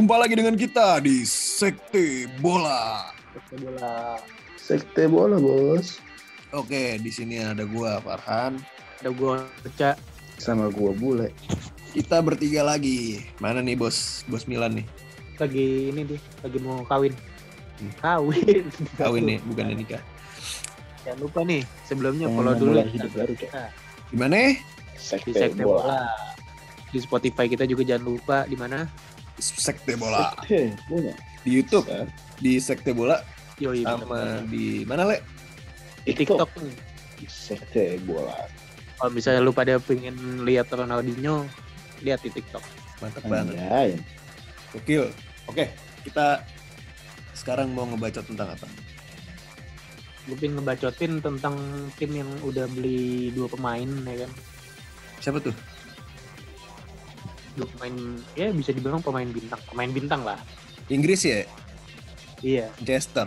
Jumpa 0.00 0.16
lagi 0.16 0.32
dengan 0.32 0.56
kita 0.56 0.96
di 1.04 1.28
Sekte 1.28 2.24
Bola. 2.40 3.12
Sekte 3.36 3.56
bola. 3.60 4.16
Sekte 4.56 5.04
bola 5.04 5.36
bos. 5.36 6.00
Oke, 6.56 6.96
di 7.04 7.12
sini 7.12 7.36
ada 7.36 7.68
gua 7.68 8.00
Farhan. 8.00 8.56
Ada 9.04 9.12
gua 9.12 9.44
baca 9.60 10.00
Sama 10.40 10.72
gua 10.72 10.96
bule. 10.96 11.36
Kita 11.92 12.24
bertiga 12.24 12.64
lagi. 12.64 13.28
Mana 13.44 13.60
nih 13.60 13.76
bos? 13.76 14.24
Bos 14.24 14.48
Milan 14.48 14.80
nih. 14.80 14.88
lagi 15.36 15.92
ini 15.92 16.00
dia, 16.08 16.20
lagi 16.40 16.58
mau 16.64 16.80
kawin. 16.88 17.12
Hmm. 17.76 17.92
Kawin. 18.00 18.64
Kawin 18.96 19.22
nih, 19.28 19.38
bukan 19.52 19.64
nikah. 19.84 20.02
Jangan 21.04 21.18
lupa 21.20 21.44
nih, 21.44 21.60
sebelumnya 21.84 22.32
follow 22.32 22.56
dulu 22.56 22.80
hidup 22.88 23.12
baru, 23.12 23.36
Cak. 23.36 23.52
Nah, 23.52 23.68
Gimana? 24.08 24.48
di 24.48 24.56
Sekte, 24.96 25.36
Sekte 25.36 25.60
bola. 25.60 25.84
bola. 25.84 26.04
Di 26.88 26.98
Spotify 27.04 27.52
kita 27.52 27.68
juga 27.68 27.84
jangan 27.84 28.04
lupa 28.16 28.48
di 28.48 28.56
mana? 28.56 28.88
Sekte 29.40 29.96
Bola. 29.96 30.36
Sekte. 30.44 30.76
Di 31.40 31.50
YouTube 31.50 31.88
di 32.40 32.60
Sekte 32.60 32.92
Bola 32.92 33.20
Yoi, 33.60 33.84
sama 33.84 34.40
di 34.48 34.84
mana 34.88 35.04
le? 35.04 35.40
di 36.04 36.12
TikTok. 36.16 36.48
Sekte 37.28 38.00
bola. 38.08 38.48
Kalau 38.96 39.12
misalnya 39.12 39.40
lu 39.44 39.52
pada 39.52 39.76
pengen 39.80 40.44
lihat 40.44 40.72
Ronaldinho, 40.72 41.44
lihat 42.00 42.24
di 42.24 42.32
TikTok. 42.32 42.64
Mantap 43.00 43.24
banget. 43.28 43.56
Anjay. 43.56 43.90
Gokil. 44.76 45.04
Oke, 45.48 45.68
kita 46.04 46.44
sekarang 47.36 47.72
mau 47.72 47.84
ngebaca 47.88 48.20
tentang 48.24 48.56
apa? 48.56 48.68
Gue 50.28 50.36
pengen 50.36 50.60
ngebacotin 50.60 51.20
tentang 51.20 51.56
tim 51.96 52.12
yang 52.12 52.30
udah 52.44 52.68
beli 52.72 53.32
dua 53.32 53.48
pemain 53.48 53.88
ya 54.04 54.24
kan. 54.24 54.30
Siapa 55.20 55.38
tuh? 55.44 55.52
Dua 57.58 57.66
pemain 57.76 57.94
ya 58.38 58.54
bisa 58.54 58.70
dibilang 58.70 59.02
pemain 59.02 59.26
bintang, 59.26 59.60
pemain 59.66 59.90
bintang 59.90 60.22
lah. 60.22 60.38
Inggris 60.90 61.22
ya? 61.26 61.46
Iya. 62.40 62.66
Manchester. 62.78 63.26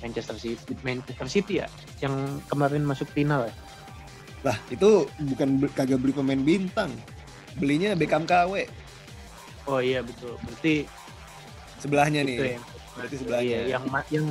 Manchester 0.00 0.36
City, 0.40 0.72
Manchester 0.80 1.28
City 1.28 1.54
ya, 1.60 1.68
yang 2.00 2.40
kemarin 2.48 2.88
masuk 2.88 3.04
final 3.12 3.44
ya. 3.44 3.54
Lah, 4.40 4.56
itu 4.72 5.04
bukan 5.20 5.68
kagak 5.76 6.00
beli 6.00 6.16
pemain 6.16 6.40
bintang. 6.40 6.88
Belinya 7.60 7.92
Beckham 7.92 8.24
KW. 8.24 8.64
Oh 9.68 9.76
iya 9.84 10.00
betul, 10.00 10.40
berarti 10.40 10.88
Sebelahnya 11.80 12.24
nih. 12.24 12.56
yang 12.56 12.64
Berarti 12.96 13.16
sebelahnya. 13.20 13.44
Iya, 13.44 13.60
yang 13.76 13.84
yang 14.08 14.26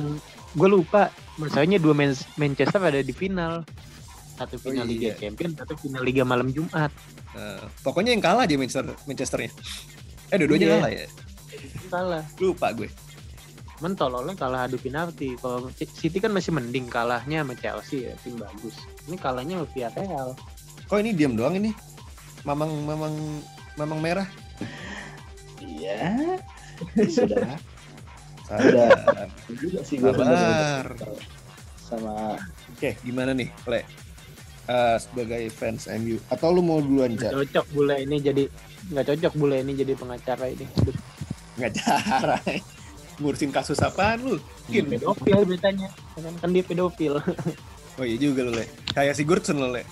gue 0.54 0.68
lupa, 0.70 1.10
masalahnya 1.38 1.78
dua 1.78 1.94
Man- 1.94 2.28
Manchester 2.34 2.82
ada 2.82 3.00
di 3.02 3.14
final, 3.14 3.62
satu 4.34 4.56
final 4.56 4.84
Oh, 4.84 4.88
Liga 4.88 5.10
iya. 5.10 5.14
Champions, 5.16 5.54
satu 5.56 5.74
final 5.74 6.02
Liga 6.02 6.22
malam 6.22 6.48
Jumat. 6.48 6.90
Nah, 7.30 7.62
pokoknya 7.80 8.10
yang 8.12 8.20
kalah 8.20 8.44
aja 8.44 8.54
Manchester 8.54 8.94
Manchesternya. 9.04 9.50
Eh, 10.28 10.36
dua-duanya 10.36 10.66
Iya. 10.66 10.74
kalah 10.76 10.90
ya? 10.90 11.06
Kalah, 11.88 12.24
Lupa 12.38 12.68
gue. 12.72 12.88
mentololnya 13.80 14.36
kalah 14.36 14.68
adu 14.68 14.76
penalti. 14.76 15.34
Kalau 15.36 15.72
City 15.72 16.20
kan 16.20 16.28
masih 16.28 16.52
mending 16.52 16.84
kalahnya 16.86 17.40
sama 17.40 17.56
Chelsea 17.56 18.04
ya, 18.04 18.14
tim 18.20 18.36
bagus. 18.36 18.76
Ini 19.08 19.16
kalahnya 19.16 19.56
sama 19.56 19.66
Villarreal. 19.72 20.28
Kok 20.84 21.00
ini 21.00 21.16
diam 21.16 21.32
doang 21.32 21.56
ini? 21.56 21.72
Mamang 22.44 22.68
mamang 22.84 23.14
mamang 23.74 24.00
merah. 24.00 24.28
Iya. 25.58 26.36
Sudah. 27.08 27.56
Sabar. 28.50 29.28
Juga 29.48 29.80
sih 29.80 29.96
Sabar. 29.96 30.84
sama 31.80 32.36
Oke, 32.70 33.00
gimana 33.00 33.32
nih, 33.32 33.48
Le? 33.64 33.80
Eh, 34.70 34.96
sebagai 35.02 35.50
fans 35.50 35.90
MU 35.90 36.22
atau 36.30 36.54
lu 36.54 36.62
mau 36.62 36.78
duluan 36.78 37.18
Cak? 37.18 37.34
cocok 37.34 37.66
bule 37.74 37.96
ini 37.98 38.22
jadi 38.22 38.46
nggak 38.86 39.02
cocok 39.04 39.32
bule 39.34 39.56
ini 39.58 39.74
jadi 39.74 39.98
pengacara 39.98 40.46
ini. 40.46 40.62
Aduh, 40.78 40.94
Nggak 41.58 41.72
cara. 41.74 42.36
Ngurusin 43.18 43.50
kasus 43.50 43.82
apaan 43.82 44.22
lu? 44.22 44.38
Mungkin. 44.64 44.94
pedofil 44.94 45.42
beritanya, 45.42 45.90
kan 46.14 46.32
kan 46.38 46.48
dia 46.54 46.62
pedofil. 46.62 47.18
Oh 47.98 48.06
iya 48.06 48.16
juga 48.16 48.46
lu, 48.46 48.54
Le. 48.54 48.64
Kayak 48.88 49.12
si 49.12 49.26
Gurtsen 49.26 49.58
lo, 49.58 49.68
Le. 49.68 49.82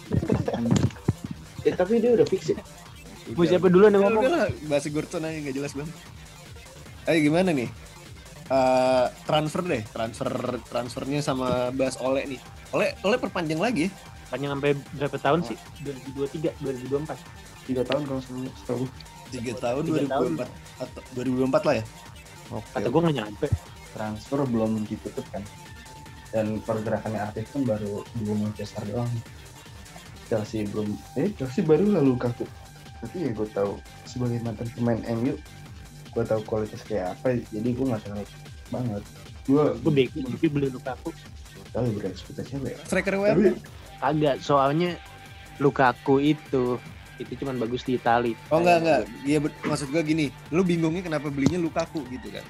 eh, 1.66 1.74
tapi 1.74 1.98
dia 1.98 2.14
udah 2.14 2.24
fix 2.24 2.48
ya. 2.48 2.62
Mau 3.34 3.44
siapa 3.44 3.66
duluan 3.66 3.92
yang 3.92 4.00
Ya 4.00 4.08
ngomong? 4.08 4.22
udah 4.24 4.32
lah, 4.32 4.48
bahas 4.64 4.86
si 4.86 4.90
Gurtsen 4.94 5.20
aja 5.20 5.36
nggak 5.36 5.56
jelas 5.58 5.72
banget. 5.74 5.96
Ayo 7.04 7.18
gimana 7.20 7.50
nih? 7.50 7.68
Eh, 8.46 9.06
transfer 9.26 9.60
deh, 9.60 9.82
transfer 9.90 10.30
transfernya 10.64 11.20
sama 11.20 11.68
bahas 11.68 11.98
Ole 11.98 12.24
nih. 12.24 12.40
Ole 12.70 12.94
Ole 13.02 13.18
perpanjang 13.18 13.58
lagi 13.58 13.82
ya? 13.84 13.92
Panjang 14.28 14.50
sampai 14.56 14.70
berapa 14.96 15.16
tahun 15.16 15.40
sih? 15.40 15.56
2023, 16.12 16.52
2024. 16.60 17.16
Tiga 17.68 17.82
tahun 17.84 18.02
kalau 18.04 18.20
setahu. 18.24 18.84
tiga 19.28 19.52
tahun 19.60 19.82
Tiga 19.84 20.08
2024 20.08 20.80
atau 20.80 21.00
2024 21.16 21.68
lah 21.68 21.74
ya. 21.76 21.84
Oke. 22.48 22.68
Kata 22.72 22.86
gue 22.88 23.00
nggak 23.04 23.16
nyampe. 23.20 23.46
Transfer 23.92 24.40
belum 24.48 24.70
ditutup 24.88 25.24
kan. 25.28 25.44
Dan 26.32 26.60
pergerakannya 26.64 27.20
aktif 27.24 27.44
kan 27.52 27.64
baru 27.64 28.04
dua 28.20 28.34
Manchester 28.36 28.84
doang. 28.88 29.08
Chelsea 30.28 30.64
belum. 30.68 30.92
Eh 31.16 31.32
Chelsea 31.36 31.64
baru 31.64 31.88
lalu 31.88 32.16
Lukaku. 32.16 32.44
Tapi 33.04 33.16
ya 33.28 33.30
gue 33.32 33.48
tahu 33.52 33.80
sebagai 34.04 34.40
mantan 34.44 34.68
pemain 34.74 35.00
MU, 35.16 35.36
gue 36.12 36.24
tahu 36.24 36.40
kualitas 36.44 36.80
kayak 36.84 37.16
apa. 37.16 37.36
Jadi 37.52 37.68
gue 37.68 37.84
nggak 37.84 38.02
terlalu 38.04 38.28
banget. 38.68 39.02
Gue 39.48 39.62
Gue 39.80 39.92
bego 39.92 40.18
tapi 40.24 40.46
beli 40.48 40.68
Lukaku. 40.68 41.12
tahu 41.68 41.84
berekspektasi 42.00 42.48
siapa 42.56 42.68
ya. 42.72 42.78
Striker 42.88 43.14
WM. 43.20 43.60
Kagak, 43.98 44.36
soalnya 44.42 44.98
Lukaku 45.58 46.22
itu 46.22 46.78
itu 47.18 47.32
cuman 47.42 47.58
bagus 47.58 47.82
di 47.82 47.98
Itali. 47.98 48.38
Oh 48.54 48.62
enggak 48.62 48.78
enggak. 48.82 49.00
Iya 49.26 49.38
maksud 49.42 49.90
gua 49.90 50.02
gini, 50.06 50.30
lu 50.54 50.62
bingungnya 50.62 51.02
kenapa 51.02 51.28
belinya 51.34 51.58
Lukaku 51.58 52.06
gitu 52.08 52.30
kan. 52.30 52.44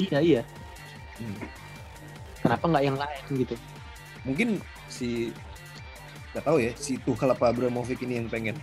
Iya 0.00 0.18
iya. 0.24 0.42
Hmm. 1.20 1.44
Kenapa 2.40 2.64
nggak 2.64 2.84
yang 2.88 2.96
lain 2.96 3.24
gitu? 3.44 3.54
Mungkin 4.24 4.48
si 4.88 5.28
nggak 6.32 6.44
tahu 6.44 6.56
ya, 6.60 6.72
si 6.76 6.96
Tuchel 7.04 7.28
apa 7.28 7.52
Abramovich 7.52 8.00
ini 8.00 8.16
yang 8.16 8.32
pengen. 8.32 8.56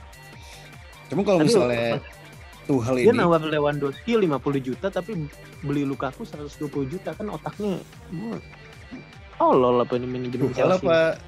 Cuma 1.13 1.21
kalau 1.21 1.45
misalnya 1.45 2.01
Tuchel 2.65 3.05
dia 3.05 3.13
ini 3.13 3.21
nawar 3.21 3.45
Lewandowski 3.45 4.17
50 4.17 4.41
juta 4.65 4.89
tapi 4.89 5.29
beli 5.61 5.85
Lukaku 5.85 6.25
120 6.25 6.65
juta 6.89 7.13
kan 7.13 7.29
otaknya 7.29 7.77
gua 8.09 8.41
tolol 9.37 9.85
apa 9.85 9.93
ini 10.01 10.07
manajemen 10.09 10.49
Tuchel 10.49 10.73
apa 10.73 11.21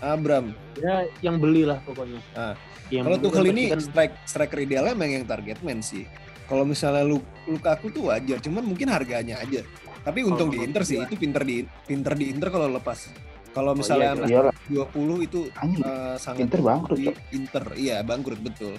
Abram. 0.00 0.54
Ya 0.78 1.06
yang 1.24 1.42
belilah 1.42 1.82
pokoknya. 1.82 2.20
Ah. 2.34 2.54
Yang 2.88 3.04
Kalau 3.04 3.18
Tuchel 3.20 3.46
ini 3.52 3.62
kan 3.68 3.80
strike 3.84 4.14
striker 4.24 4.58
idealnya 4.64 4.96
emang 4.96 5.12
yang 5.12 5.26
target 5.28 5.60
man 5.60 5.84
sih. 5.84 6.08
Kalau 6.48 6.64
misalnya 6.64 7.04
Lu, 7.04 7.20
Lukaku 7.44 7.92
tuh 7.92 8.08
wajar, 8.08 8.40
cuman 8.40 8.64
mungkin 8.64 8.88
harganya 8.88 9.36
aja. 9.36 9.60
Tapi 10.00 10.24
untung 10.24 10.48
di 10.48 10.56
Kalau 10.56 10.64
Inter 10.64 10.82
sih, 10.88 10.96
itu 10.96 11.12
pinter 11.20 11.44
di 11.44 11.60
pinter 11.84 12.16
di 12.16 12.32
Inter 12.32 12.48
kalau 12.48 12.72
lepas. 12.72 13.12
Kalau 13.52 13.72
Oh, 13.72 13.74
iya, 13.76 13.80
misalnya 13.84 14.10
jelas. 14.16 14.30
iyalah, 14.30 14.54
20 14.70 15.26
itu 15.28 15.40
eh, 15.50 16.16
sangat 16.16 16.46
Inter 16.48 16.60
bangkrut, 16.62 16.96
di. 16.96 17.06
Inter 17.34 17.64
iya 17.74 17.96
bangkrut 18.04 18.40
betul 18.40 18.76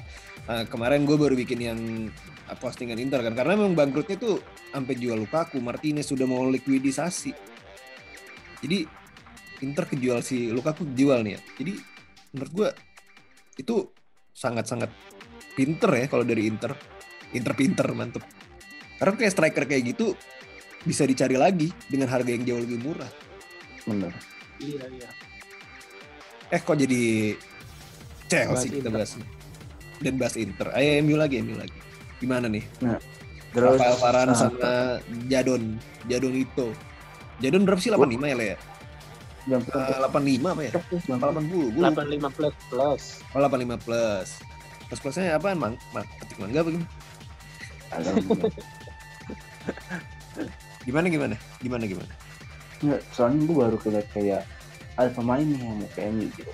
Nah, 0.49 0.65
kemarin 0.65 1.05
gue 1.05 1.13
baru 1.13 1.37
bikin 1.37 1.59
yang 1.61 1.79
uh, 2.49 2.57
postingan 2.57 2.97
Inter 2.97 3.21
kan 3.21 3.37
karena 3.37 3.53
memang 3.53 3.77
bangkrutnya 3.77 4.17
tuh 4.17 4.41
sampai 4.73 4.97
jual 4.97 5.21
Lukaku 5.21 5.61
Martinez 5.61 6.09
sudah 6.09 6.25
mau 6.25 6.41
likuidisasi 6.49 7.37
jadi 8.65 8.89
Inter 9.59 9.85
kejual 9.87 10.23
si 10.23 10.49
Lukaku 10.51 10.87
dijual 10.93 11.23
nih 11.23 11.37
ya 11.37 11.41
jadi 11.59 11.73
menurut 12.35 12.51
gue 12.53 12.69
itu 13.59 13.75
sangat-sangat 14.31 14.91
pinter 15.57 15.91
ya 15.91 16.05
kalau 16.07 16.23
dari 16.23 16.47
Inter 16.47 16.71
Inter 17.35 17.53
pinter 17.53 17.87
mantep 17.91 18.23
karena 18.99 19.13
kayak 19.15 19.33
striker 19.35 19.63
kayak 19.67 19.83
gitu 19.95 20.15
bisa 20.87 21.03
dicari 21.03 21.35
lagi 21.35 21.67
dengan 21.91 22.07
harga 22.07 22.31
yang 22.31 22.47
jauh 22.47 22.61
lebih 22.63 22.79
murah 22.79 23.11
Bener. 23.89 24.13
Iya 24.61 24.85
iya. 24.91 25.09
Eh 26.53 26.61
kok 26.61 26.77
jadi 26.77 27.33
Chelsea 28.29 28.53
Bahas 28.53 28.63
kita 28.65 28.77
Inter. 28.77 28.91
bahas 28.93 29.11
dan 29.99 30.13
bahas 30.15 30.35
Inter. 30.37 30.67
Ayo 30.77 30.89
MU 31.01 31.15
lagi, 31.17 31.41
MU 31.41 31.57
lagi. 31.57 31.77
Gimana 32.21 32.45
nih? 32.45 32.63
Terus 33.49 33.81
Rafael 33.81 33.97
Varane 33.97 34.33
ah, 34.35 34.37
sama 34.37 34.73
Jadon, 35.25 35.81
Jadon 36.05 36.35
itu. 36.37 36.67
Jadon 37.41 37.63
berapa 37.65 37.81
sih 37.81 37.89
85 37.89 38.29
ya, 38.29 38.35
Le 38.37 38.45
ya? 38.53 38.57
Yang 39.49 39.63
Eh, 39.65 39.97
85 40.05 40.53
apa 40.53 40.61
ya? 40.61 40.71
Apa 41.09 41.25
80? 41.33 41.73
Gue 41.73 41.81
lupa. 41.81 42.05
85 42.05 42.37
plus 42.37 42.55
plus. 42.69 43.03
Oh, 43.33 43.39
85 43.41 43.81
plus. 43.81 44.27
Plus 44.89 44.99
plusnya 45.01 45.37
apaan, 45.37 45.57
Mang? 45.57 45.75
Mang, 45.93 46.05
petik 46.21 46.37
mangga 46.41 46.61
apa 46.61 46.69
gimana? 46.73 46.87
Gimana 50.85 51.05
gimana? 51.09 51.35
Gimana 51.61 51.83
gimana? 51.85 52.13
Enggak, 52.79 53.01
soalnya 53.11 53.43
gue 53.43 53.55
baru 53.59 53.77
keliat 53.77 54.07
kayak 54.15 54.41
ada 54.95 55.09
pemain 55.11 55.43
nih 55.43 55.59
yang 55.59 55.77
mau 55.77 55.89
ke 55.91 56.01
MU 56.09 56.25
gitu. 56.31 56.51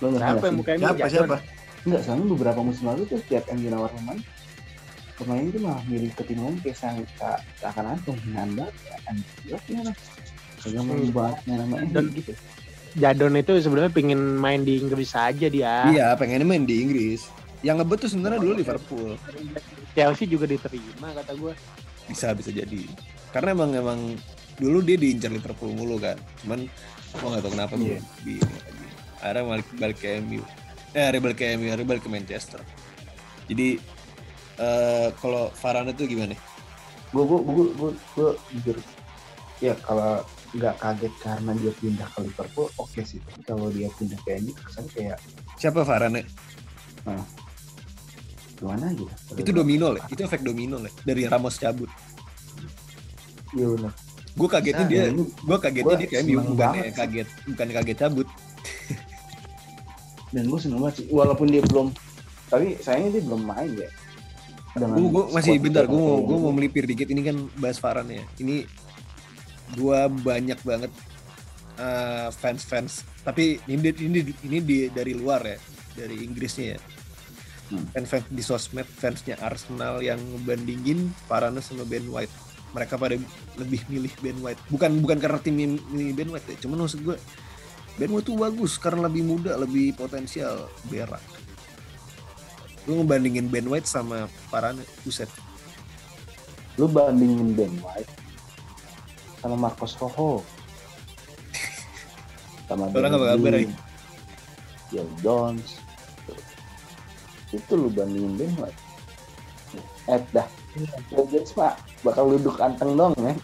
Lo 0.00 0.06
ngerti 0.12 0.24
Siapa 0.24 0.36
nggak 0.36 0.48
yang 0.48 0.58
mukanya 0.58 0.82
Siapa 0.82 1.08
siapa? 1.12 1.36
Enggak, 1.86 2.00
soalnya 2.02 2.26
beberapa 2.32 2.60
musim 2.64 2.84
lalu 2.88 3.02
tuh 3.06 3.18
setiap 3.22 3.44
MU 3.52 3.68
nawar 3.68 3.90
pemain, 3.94 4.20
pemain 5.20 5.44
itu 5.44 5.58
malah 5.60 5.82
milih 5.86 6.10
ke 6.16 6.22
tim 6.24 6.38
lain 6.40 6.56
kayak 6.64 6.76
sang 6.76 6.98
tak 7.20 7.38
akan 7.62 7.84
ada 7.94 8.00
penghinaan 8.02 8.50
banget 8.56 8.74
ya 8.82 8.96
kan. 9.04 9.16
Ya 9.44 9.56
gimana? 9.68 9.92
Kagak 10.66 10.82
mau 10.82 10.92
Hmm. 10.92 11.10
buat 11.10 11.34
main 11.40 11.58
sama 11.60 11.74
MU 11.78 11.92
Dan- 11.92 12.10
gitu. 12.12 12.32
Jadon 12.96 13.34
itu 13.34 13.52
sebenarnya 13.60 13.92
pingin 13.92 14.18
main 14.18 14.60
di 14.60 14.76
Inggris 14.76 15.12
aja 15.12 15.46
dia. 15.46 15.74
Iya, 15.86 16.16
pengennya 16.16 16.42
main 16.42 16.64
di 16.64 16.80
Inggris. 16.80 17.28
Yang 17.60 17.76
ngebet 17.78 17.98
tuh 18.00 18.10
sebenarnya 18.10 18.40
dulu 18.40 18.52
Liverpool. 18.54 19.10
Chelsea 19.92 20.26
juga 20.26 20.44
diterima 20.44 21.14
kata 21.14 21.32
gue. 21.32 21.54
bisa 22.06 22.30
bisa 22.32 22.54
jadi 22.54 22.86
karena 23.28 23.50
emang 23.50 23.74
emang 23.74 24.00
dulu 24.56 24.78
dia 24.78 24.94
diincar 24.94 25.26
Liverpool 25.26 25.74
mulu 25.74 25.98
kan 25.98 26.14
cuman 26.38 26.70
gua 27.12 27.28
nggak 27.34 27.42
tahu 27.42 27.52
kenapa 27.52 27.72
Iya. 27.74 27.82
belum 27.98 27.98
di 28.22 28.34
lagi 28.38 28.86
akhirnya 29.18 29.42
balik 29.42 29.68
balik 29.74 29.98
ke 29.98 30.08
MU 30.16 30.42
eh 30.94 31.18
balik 31.18 31.34
ke 31.34 31.58
MU 31.58 31.66
balik 31.82 32.06
ke 32.06 32.08
Manchester 32.08 32.62
jadi 33.50 33.82
eh 34.56 35.08
kalau 35.18 35.50
Varane 35.52 35.90
tuh 35.92 36.06
gimana 36.06 36.38
gue 37.10 37.24
gue 37.26 37.38
gue 37.42 37.66
gue 37.74 37.90
gue 38.14 38.28
jujur 38.54 38.76
ya 39.58 39.74
kalau 39.82 40.22
nggak 40.54 40.74
kaget 40.78 41.14
karena 41.18 41.50
dia 41.58 41.72
pindah 41.74 42.08
ke 42.14 42.18
Liverpool 42.22 42.68
oke 42.78 43.00
sih. 43.02 43.18
Tapi 43.24 43.40
kalau 43.42 43.66
dia 43.72 43.90
pindah 43.96 44.18
ke 44.22 44.38
MU 44.42 44.52
kesannya 44.54 44.90
kayak 44.94 45.18
siapa 45.58 45.82
Varane? 45.82 46.22
Gimana 48.56 48.88
gitu 48.96 49.12
itu 49.36 49.50
domino 49.52 49.92
lah 49.92 50.02
itu 50.08 50.20
efek 50.24 50.40
domino 50.40 50.80
lah 50.80 50.92
dari 51.04 51.28
Ramos 51.28 51.60
cabut. 51.60 51.90
Iya 53.52 53.72
benar. 53.76 53.92
Gue 54.36 54.48
kagetnya 54.52 54.84
Nah, 54.84 54.92
dia 54.92 55.02
ini 55.08 55.24
gue 55.24 55.58
kagetnya 55.60 55.96
gua 55.96 55.96
dia 55.96 56.08
bukannya 56.08 56.54
banget 56.56 56.84
sih. 56.84 56.92
kaget 56.92 57.28
bukan 57.48 57.68
kaget 57.72 57.98
cabut. 57.98 58.28
Dan 60.34 60.44
gue 60.50 60.58
seneng 60.60 60.80
banget 60.82 60.94
sih 61.00 61.06
walaupun 61.08 61.46
dia 61.48 61.62
belum 61.64 61.94
tapi 62.46 62.78
sayangnya 62.78 63.18
dia 63.18 63.22
belum 63.26 63.42
main 63.42 63.72
ya 63.74 63.90
gue 64.76 65.24
masih 65.32 65.56
bentar 65.56 65.88
gue 65.88 65.96
mau 65.96 66.20
kayak 66.20 66.28
gue 66.28 66.36
mau 66.36 66.52
melipir 66.52 66.84
dikit 66.84 67.08
ini 67.08 67.24
kan 67.24 67.36
bahas 67.56 67.80
Varane 67.80 68.20
ya. 68.20 68.24
Ini 68.44 68.56
gue 69.74 70.00
banyak 70.22 70.60
banget 70.62 70.92
eh, 71.80 72.28
fans-fans. 72.30 73.02
Tapi 73.26 73.58
ini 73.66 73.90
ini 73.90 74.20
ini 74.46 74.58
di, 74.62 74.78
dari 74.92 75.12
luar 75.16 75.42
ya 75.42 75.58
dari 75.96 76.22
Inggrisnya 76.22 76.76
ya. 76.76 76.80
Hmm. 77.66 77.82
fans-fans 77.90 78.30
di 78.30 78.42
sosmed 78.46 78.86
fansnya 78.86 79.42
Arsenal 79.42 79.98
yang 79.98 80.22
ngebandingin 80.22 81.10
Varane 81.26 81.58
sama 81.58 81.82
Ben 81.82 82.06
White. 82.06 82.30
Mereka 82.70 82.94
pada 82.94 83.18
lebih 83.58 83.82
milih 83.90 84.12
Ben 84.22 84.38
White. 84.38 84.62
Bukan 84.70 85.02
bukan 85.02 85.18
karena 85.18 85.42
tim 85.42 85.58
milih 85.90 86.14
Ben 86.14 86.30
White 86.30 86.46
ya 86.46 86.56
cuman 86.62 86.86
maksud 86.86 87.02
gue 87.02 87.18
Ben 87.98 88.12
White 88.12 88.30
tuh 88.30 88.38
bagus 88.38 88.78
karena 88.78 89.10
lebih 89.10 89.26
muda 89.26 89.58
lebih 89.58 89.98
potensial 89.98 90.70
berak. 90.86 91.22
Lu 92.86 93.02
ngebandingin 93.02 93.50
Ben 93.50 93.66
White 93.66 93.90
sama 93.90 94.30
Varane 94.46 94.86
buset. 95.02 95.26
Lu 96.78 96.86
bandingin 96.86 97.50
Ben 97.58 97.74
White 97.82 98.25
sama 99.46 99.56
Marcos 99.56 99.94
Rojo 100.02 100.42
sama 102.66 102.90
Orang 102.90 103.14
apa 103.14 103.26
kabar, 103.38 103.54
Phil 104.90 105.08
Jones 105.22 105.78
itu 107.54 107.72
lu 107.78 107.88
bandingin 107.94 108.34
Ben 108.34 108.50
White 108.58 108.80
eh 110.10 110.20
dah 110.34 110.46
Phil 111.06 111.24
Jones 111.30 111.50
mah 111.54 111.78
bakal 112.02 112.34
duduk 112.34 112.58
anteng 112.58 112.98
dong 112.98 113.14
ya 113.22 113.34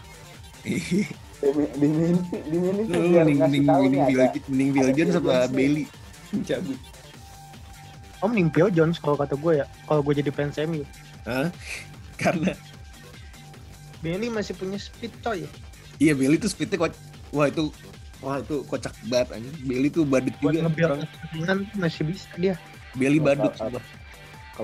di 1.43 1.51
mini 1.79 2.19
di 2.31 2.57
biar 2.59 2.75
mending 3.27 3.39
mending 3.43 3.65
mending 3.67 4.03
Bill, 4.07 4.23
mending 4.47 4.71
Bill 4.71 4.91
Jones 4.95 5.15
apa. 5.19 5.51
Bailey 5.51 5.85
cabut 6.47 6.79
Om 8.23 8.31
mending 8.31 8.51
Phil 8.55 8.71
Jones 8.71 9.03
kalau 9.03 9.19
kata 9.19 9.35
gue 9.35 9.59
ya. 9.59 9.67
Kalau 9.91 9.99
gue 10.07 10.15
jadi 10.15 10.31
fans 10.31 10.55
MU. 10.71 10.87
Hah? 11.27 11.51
karena 12.23 12.55
Bailey 13.99 14.31
masih 14.31 14.55
punya 14.55 14.79
speed 14.79 15.11
coy. 15.27 15.43
Iya 15.99 16.13
Bailey 16.13 16.39
tuh 16.39 16.49
speednya 16.49 16.77
kok 16.79 16.95
wah 17.33 17.49
itu 17.49 17.69
wah 18.23 18.39
itu 18.39 18.63
kocak 18.65 18.95
banget 19.11 19.29
anjing. 19.35 19.55
Bailey 19.67 19.89
tuh 19.89 20.07
badut 20.07 20.35
Buat 20.39 20.53
juga. 20.55 20.71
tuh 20.71 21.77
masih 21.77 22.03
bisa 22.07 22.29
dia. 22.39 22.55
Bailey 22.95 23.19
badut 23.19 23.53
kalau- 23.59 23.83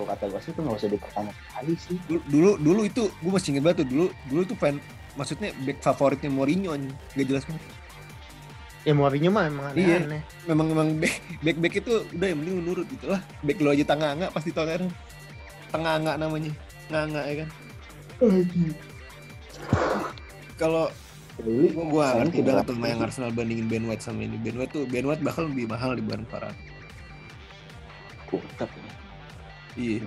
kata 0.04 0.30
gue 0.30 0.40
sih 0.44 0.52
itu 0.54 0.60
nggak 0.62 0.76
usah 0.78 0.90
dipertanyakan 0.92 1.44
kali 1.50 1.74
sih. 1.74 1.96
Dulu 2.06 2.20
dulu, 2.28 2.50
dulu 2.60 2.80
itu 2.86 3.02
gue 3.10 3.32
masih 3.32 3.48
inget 3.56 3.62
banget 3.66 3.76
tuh 3.82 3.88
dulu 3.88 4.06
dulu 4.30 4.42
tuh 4.46 4.56
fan 4.56 4.76
maksudnya 5.18 5.50
back 5.66 5.78
favoritnya 5.82 6.30
Mourinho 6.30 6.70
anjing. 6.70 6.94
Gak 7.16 7.26
jelas 7.26 7.44
banget 7.48 7.64
Ya 8.86 8.92
Mourinho 8.94 9.28
mah 9.34 9.44
emang 9.50 9.64
Iya. 9.74 10.06
aneh-aneh. 10.06 10.22
memang 10.46 10.66
memang 10.70 10.88
back 10.96 11.14
back, 11.42 11.56
back 11.58 11.74
itu 11.76 11.92
udah 12.14 12.26
yang 12.30 12.38
penting 12.38 12.54
lu 12.54 12.62
nurut 12.62 12.86
gitu 12.86 13.06
lah. 13.10 13.20
Back 13.42 13.58
lu 13.58 13.68
aja 13.68 13.84
tengah 13.84 14.08
angga 14.14 14.28
pasti 14.30 14.50
toleran 14.54 14.88
tengah 15.68 15.92
angga 15.98 16.12
namanya. 16.14 16.52
Nganga 16.88 17.22
ya 17.26 17.34
kan? 17.42 17.48
Kalau 20.54 20.84
Gua 21.38 22.18
sayang 22.18 22.34
ngerti 22.34 22.40
banget 22.42 22.66
sama 22.66 22.86
yang. 22.90 23.00
Arsenal 23.02 23.30
bandingin 23.30 23.66
Ben 23.70 23.84
White 23.86 24.02
sama 24.02 24.26
ini. 24.26 24.36
Ben 24.42 24.58
White 24.58 24.74
tuh 24.74 24.84
Ben 24.90 25.06
White 25.06 25.22
bakal 25.22 25.46
lebih 25.46 25.70
mahal 25.70 25.94
dibanding 25.94 26.26
Varane 26.26 26.58
Kutat 28.26 28.68
ya. 28.68 28.92
iya. 29.78 30.02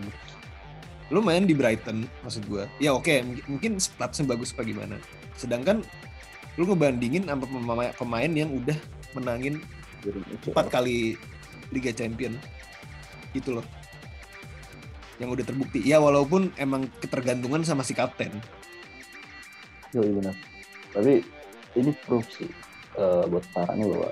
Lu 1.08 1.24
main 1.24 1.48
di 1.48 1.56
Brighton 1.56 2.04
maksud 2.22 2.44
gua. 2.52 2.68
Ya 2.84 2.92
oke 2.92 3.24
mungkin, 3.24 3.44
mungkin 3.48 3.72
statsnya 3.80 4.28
bagus 4.28 4.52
apa 4.52 4.68
gimana. 4.68 5.00
Sedangkan 5.40 5.88
lu 6.60 6.68
ngebandingin 6.68 7.32
sama 7.32 7.48
pemain, 7.48 7.92
pemain 7.96 8.32
yang 8.32 8.52
udah 8.52 8.76
menangin 9.16 9.64
empat 10.52 10.68
kali 10.68 11.16
Liga 11.72 11.96
Champion. 11.96 12.36
Gitu 13.32 13.56
loh. 13.56 13.66
Yang 15.16 15.40
udah 15.40 15.46
terbukti. 15.48 15.80
Ya 15.80 16.04
walaupun 16.04 16.52
emang 16.60 16.92
ketergantungan 17.00 17.64
sama 17.64 17.88
si 17.88 17.96
kapten. 17.96 18.36
Yo, 19.96 20.04
iya 20.04 20.12
benar. 20.12 20.51
Tapi 20.92 21.24
ini 21.80 21.92
proof 22.04 22.26
sih 22.36 22.50
eh, 23.00 23.24
buat 23.28 23.46
para 23.56 23.74
nih 23.76 23.88
bahwa 23.88 24.10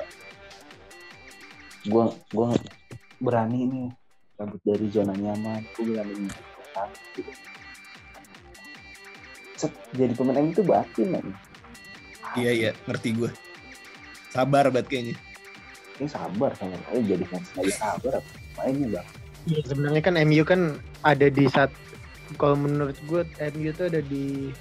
gua 1.87 2.05
gua 2.31 2.49
berani 3.19 3.59
nih 3.67 3.87
cabut 4.39 4.61
dari 4.63 4.87
zona 4.91 5.11
nyaman, 5.15 5.63
gua 5.75 5.83
berani 5.91 6.27
gitu. 7.15 7.31
Set, 9.59 9.75
jadi 9.91 10.15
pemain 10.15 10.39
MU 10.39 10.55
itu 10.55 10.63
batin 10.63 11.07
men. 11.11 11.27
iya 12.37 12.51
iya 12.53 12.71
ngerti 12.87 13.11
gua 13.17 13.33
sabar 14.29 14.69
banget 14.69 14.87
kayaknya 14.87 15.15
Ini 15.99 16.07
sabar 16.07 16.55
sama 16.55 16.79
ayo 16.95 17.01
jadi 17.03 17.25
fans 17.27 17.49
lagi 17.59 17.73
sabar 17.75 18.23
apa 18.23 18.31
mainnya 18.63 18.87
bang. 18.95 19.07
Iya 19.51 19.61
sebenarnya 19.67 20.01
kan 20.05 20.15
MU 20.23 20.43
kan 20.47 20.61
ada 21.03 21.27
di 21.27 21.43
saat 21.51 21.71
kalau 22.39 22.55
menurut 22.55 22.95
gue 23.03 23.21
MU 23.55 23.69
tuh 23.75 23.91
ada 23.91 23.99
di 24.05 24.53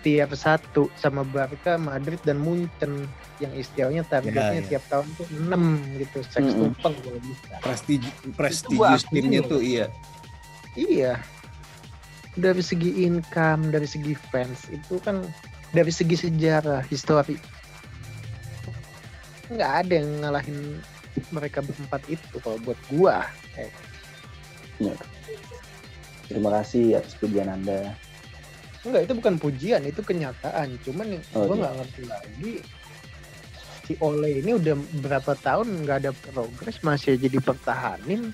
tiap 0.00 0.30
satu 0.32 0.86
sama 0.94 1.26
Barca, 1.26 1.74
Madrid 1.74 2.18
dan 2.22 2.38
Munchen 2.38 3.06
yang 3.38 3.50
istilahnya 3.54 4.02
targetnya 4.06 4.58
Ya, 4.58 4.62
ya. 4.62 4.68
tiap 4.78 4.84
tahun 4.90 5.06
tuh 5.14 5.26
6 5.30 5.98
gitu 5.98 6.18
seks 6.26 6.50
Mm-mm. 6.54 6.74
tumpeng 6.74 6.94
kalau 7.02 7.20
bisa. 7.22 7.54
Prestigi 8.34 8.78
akuin 8.78 9.22
timnya 9.26 9.42
tuh 9.42 9.62
iya 9.62 9.86
Iya. 10.74 11.18
Dari 12.38 12.62
segi 12.62 13.02
income, 13.02 13.74
dari 13.74 13.86
segi 13.86 14.14
fans 14.30 14.70
itu 14.70 15.02
kan 15.02 15.26
dari 15.74 15.90
segi 15.90 16.14
sejarah, 16.14 16.86
histori. 16.86 17.34
Nggak 19.50 19.72
ada 19.82 19.92
yang 19.98 20.10
ngalahin 20.22 20.78
mereka 21.34 21.58
berempat 21.66 22.06
itu 22.06 22.36
kalau 22.38 22.62
buat 22.62 22.78
gua. 22.94 23.26
Terima 26.28 26.50
kasih 26.60 27.00
atas 27.00 27.18
pujian 27.18 27.50
anda. 27.50 27.96
Enggak, 28.86 29.02
itu 29.04 29.12
bukan 29.18 29.34
pujian, 29.36 29.82
itu 29.82 30.00
kenyataan. 30.00 30.78
Cuman 30.86 31.06
yang 31.18 31.22
Oh, 31.34 31.46
gua 31.46 31.54
iya. 31.54 31.60
nggak 31.60 31.74
ngerti 31.82 32.02
lagi 32.06 32.52
si 33.88 33.96
Ole 33.98 34.44
ini 34.44 34.52
udah 34.52 34.74
berapa 35.00 35.32
tahun 35.34 35.66
nggak 35.82 35.96
ada 36.04 36.12
progres 36.12 36.76
masih 36.84 37.16
jadi 37.16 37.40
pertahanin. 37.40 38.30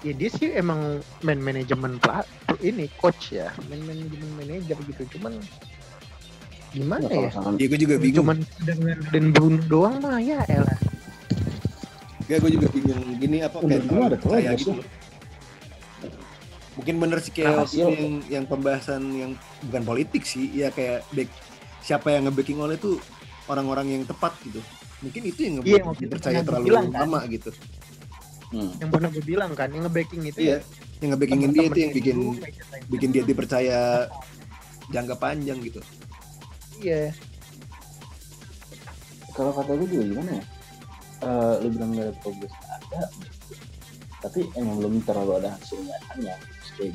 Ya 0.00 0.12
dia 0.14 0.30
sih 0.30 0.54
emang 0.54 1.02
main 1.20 1.42
manajemen 1.42 1.98
pla 1.98 2.22
ini 2.62 2.86
coach 2.96 3.34
ya, 3.34 3.50
main 3.66 3.82
manajemen 3.82 4.30
manajer 4.38 4.78
gitu. 4.86 5.02
Cuman 5.18 5.34
gimana 6.70 7.08
Ya, 7.08 7.26
ya? 7.26 7.30
kalau 7.32 7.50
sama 7.50 7.58
ya 7.58 7.66
gue 7.66 7.80
juga 7.80 7.96
bingung 7.98 8.18
Cuman 8.22 8.38
dengan 8.62 8.96
dan 9.10 9.24
Bruno 9.34 9.60
doang 9.66 9.96
mah 9.98 10.20
ya 10.20 10.44
elah. 10.46 10.78
Gak, 12.26 12.42
gue 12.42 12.50
juga 12.54 12.66
bingung 12.70 13.02
gini 13.18 13.38
apa 13.40 13.56
Menurut 13.62 13.86
kayak 13.86 14.02
ada 14.02 14.18
progres 14.18 14.58
gitu 14.62 14.72
ya. 14.78 14.84
Mungkin 16.76 16.94
bener 17.00 17.18
sih 17.18 17.32
kayak 17.32 17.50
Nah, 17.50 17.58
hasil- 17.64 17.88
yang, 17.88 18.14
yang 18.28 18.44
pembahasan 18.44 19.02
yang 19.10 19.32
bukan 19.64 19.82
politik 19.82 20.22
sih, 20.22 20.52
ya 20.52 20.68
kayak 20.68 21.08
back, 21.10 21.28
siapa 21.80 22.12
yang 22.12 22.28
nge-backing 22.28 22.60
oleh 22.60 22.76
tuh 22.76 23.00
orang-orang 23.48 23.96
yang 23.96 24.02
tepat 24.04 24.36
gitu. 24.44 24.60
Mungkin 25.00 25.22
itu 25.24 25.40
yang 25.42 25.54
Iya, 25.60 25.80
ngebuat 25.80 25.88
waktu 25.88 26.02
itu 26.02 26.12
percaya 26.12 26.34
pernah 26.34 26.46
terlalu 26.46 26.64
dibilang, 26.64 26.86
kan. 26.86 27.00
lama 27.02 27.20
gitu. 27.26 27.50
Hmm. 28.46 28.70
Yang 28.78 28.90
pernah 28.92 29.08
gue 29.10 29.24
bilang 29.24 29.50
kan, 29.52 29.68
yang 29.72 29.82
nge-backing 29.84 30.22
itu 30.22 30.38
Iya, 30.38 30.58
yang 31.00 31.08
nge-backingin 31.12 31.50
dia 31.50 31.64
itu 31.64 31.78
yang 31.80 31.92
bikin 31.92 32.16
itu, 32.16 32.40
bikin 32.86 33.08
dia 33.10 33.22
dipercaya 33.24 33.80
jangka 34.86 35.14
panjang 35.16 35.58
gitu. 35.60 35.80
Iya. 36.76 37.08
kalau 39.32 39.52
kata 39.52 39.76
gue 39.76 39.88
juga 39.90 40.04
gimana 40.06 40.30
ya 40.32 40.44
Eh 41.18 41.54
lu 41.60 41.68
bilang 41.68 41.92
gak 41.92 42.04
ada 42.04 42.14
progres 42.20 42.52
ada 42.68 43.02
tapi 44.20 44.48
emang 44.52 44.76
belum 44.76 44.94
terlalu 45.02 45.32
ada 45.40 45.56
hasil 45.56 45.76
nyatanya 45.78 46.36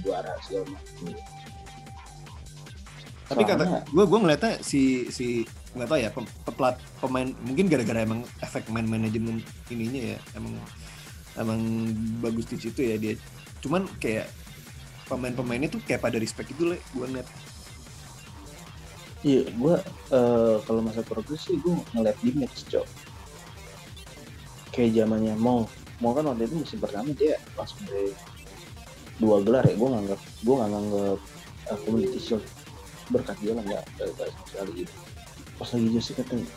juara 0.01 0.33
segala 0.45 0.65
macam 0.69 0.95
gitu. 1.09 1.21
Tapi 3.31 3.41
kata 3.47 3.63
gue 3.87 4.05
gue 4.05 4.19
ngeliatnya 4.19 4.53
si 4.59 5.07
si 5.07 5.47
nggak 5.71 5.87
tahu 5.87 5.99
ya 6.03 6.11
peplat 6.43 6.75
pemain 6.99 7.31
mungkin 7.47 7.71
gara-gara 7.71 8.03
emang 8.03 8.27
efek 8.43 8.67
main 8.67 8.83
manajemen 8.83 9.39
ininya 9.71 10.15
ya 10.15 10.17
emang 10.35 10.53
emang 11.39 11.61
bagus 12.19 12.43
di 12.51 12.59
situ 12.59 12.83
ya 12.83 12.99
dia 12.99 13.15
cuman 13.63 13.87
kayak 14.03 14.27
pemain-pemainnya 15.07 15.71
tuh 15.71 15.79
kayak 15.87 16.03
pada 16.03 16.19
respect 16.19 16.51
itu 16.51 16.75
le 16.75 16.77
gue 16.91 17.07
ngeliat 17.07 17.27
Iya, 19.21 19.53
gue 19.53 19.75
eh, 20.17 20.57
kalau 20.65 20.81
masa 20.81 21.05
progres 21.05 21.45
sih 21.45 21.53
gue 21.61 21.77
ngeliat 21.93 22.17
di 22.25 22.33
match 22.33 22.65
cok. 22.73 22.87
Kayak 24.73 24.97
zamannya 24.97 25.37
mau, 25.37 25.69
mau 26.01 26.17
kan 26.17 26.25
waktu 26.25 26.49
itu 26.49 26.57
musim 26.57 26.81
pertama 26.81 27.13
dia 27.13 27.37
langsung 27.53 27.85
dari 27.85 28.17
dua 29.21 29.37
gelar 29.45 29.63
ya. 29.69 29.77
Gue 29.77 29.89
nganggap, 29.93 30.19
gue 30.19 30.55
nggak 30.57 30.71
nganggap 30.73 31.19
uh, 31.69 31.79
community 31.85 32.19
shield 32.19 32.43
berkat 33.13 33.37
dia 33.43 33.53
lah 33.53 33.63
nggak 33.63 33.83
sama 34.01 34.45
sekali 34.49 34.71
gitu. 34.83 34.93
Pas 35.61 35.69
lagi 35.77 35.87
Jose 35.93 36.11
katanya 36.17 36.47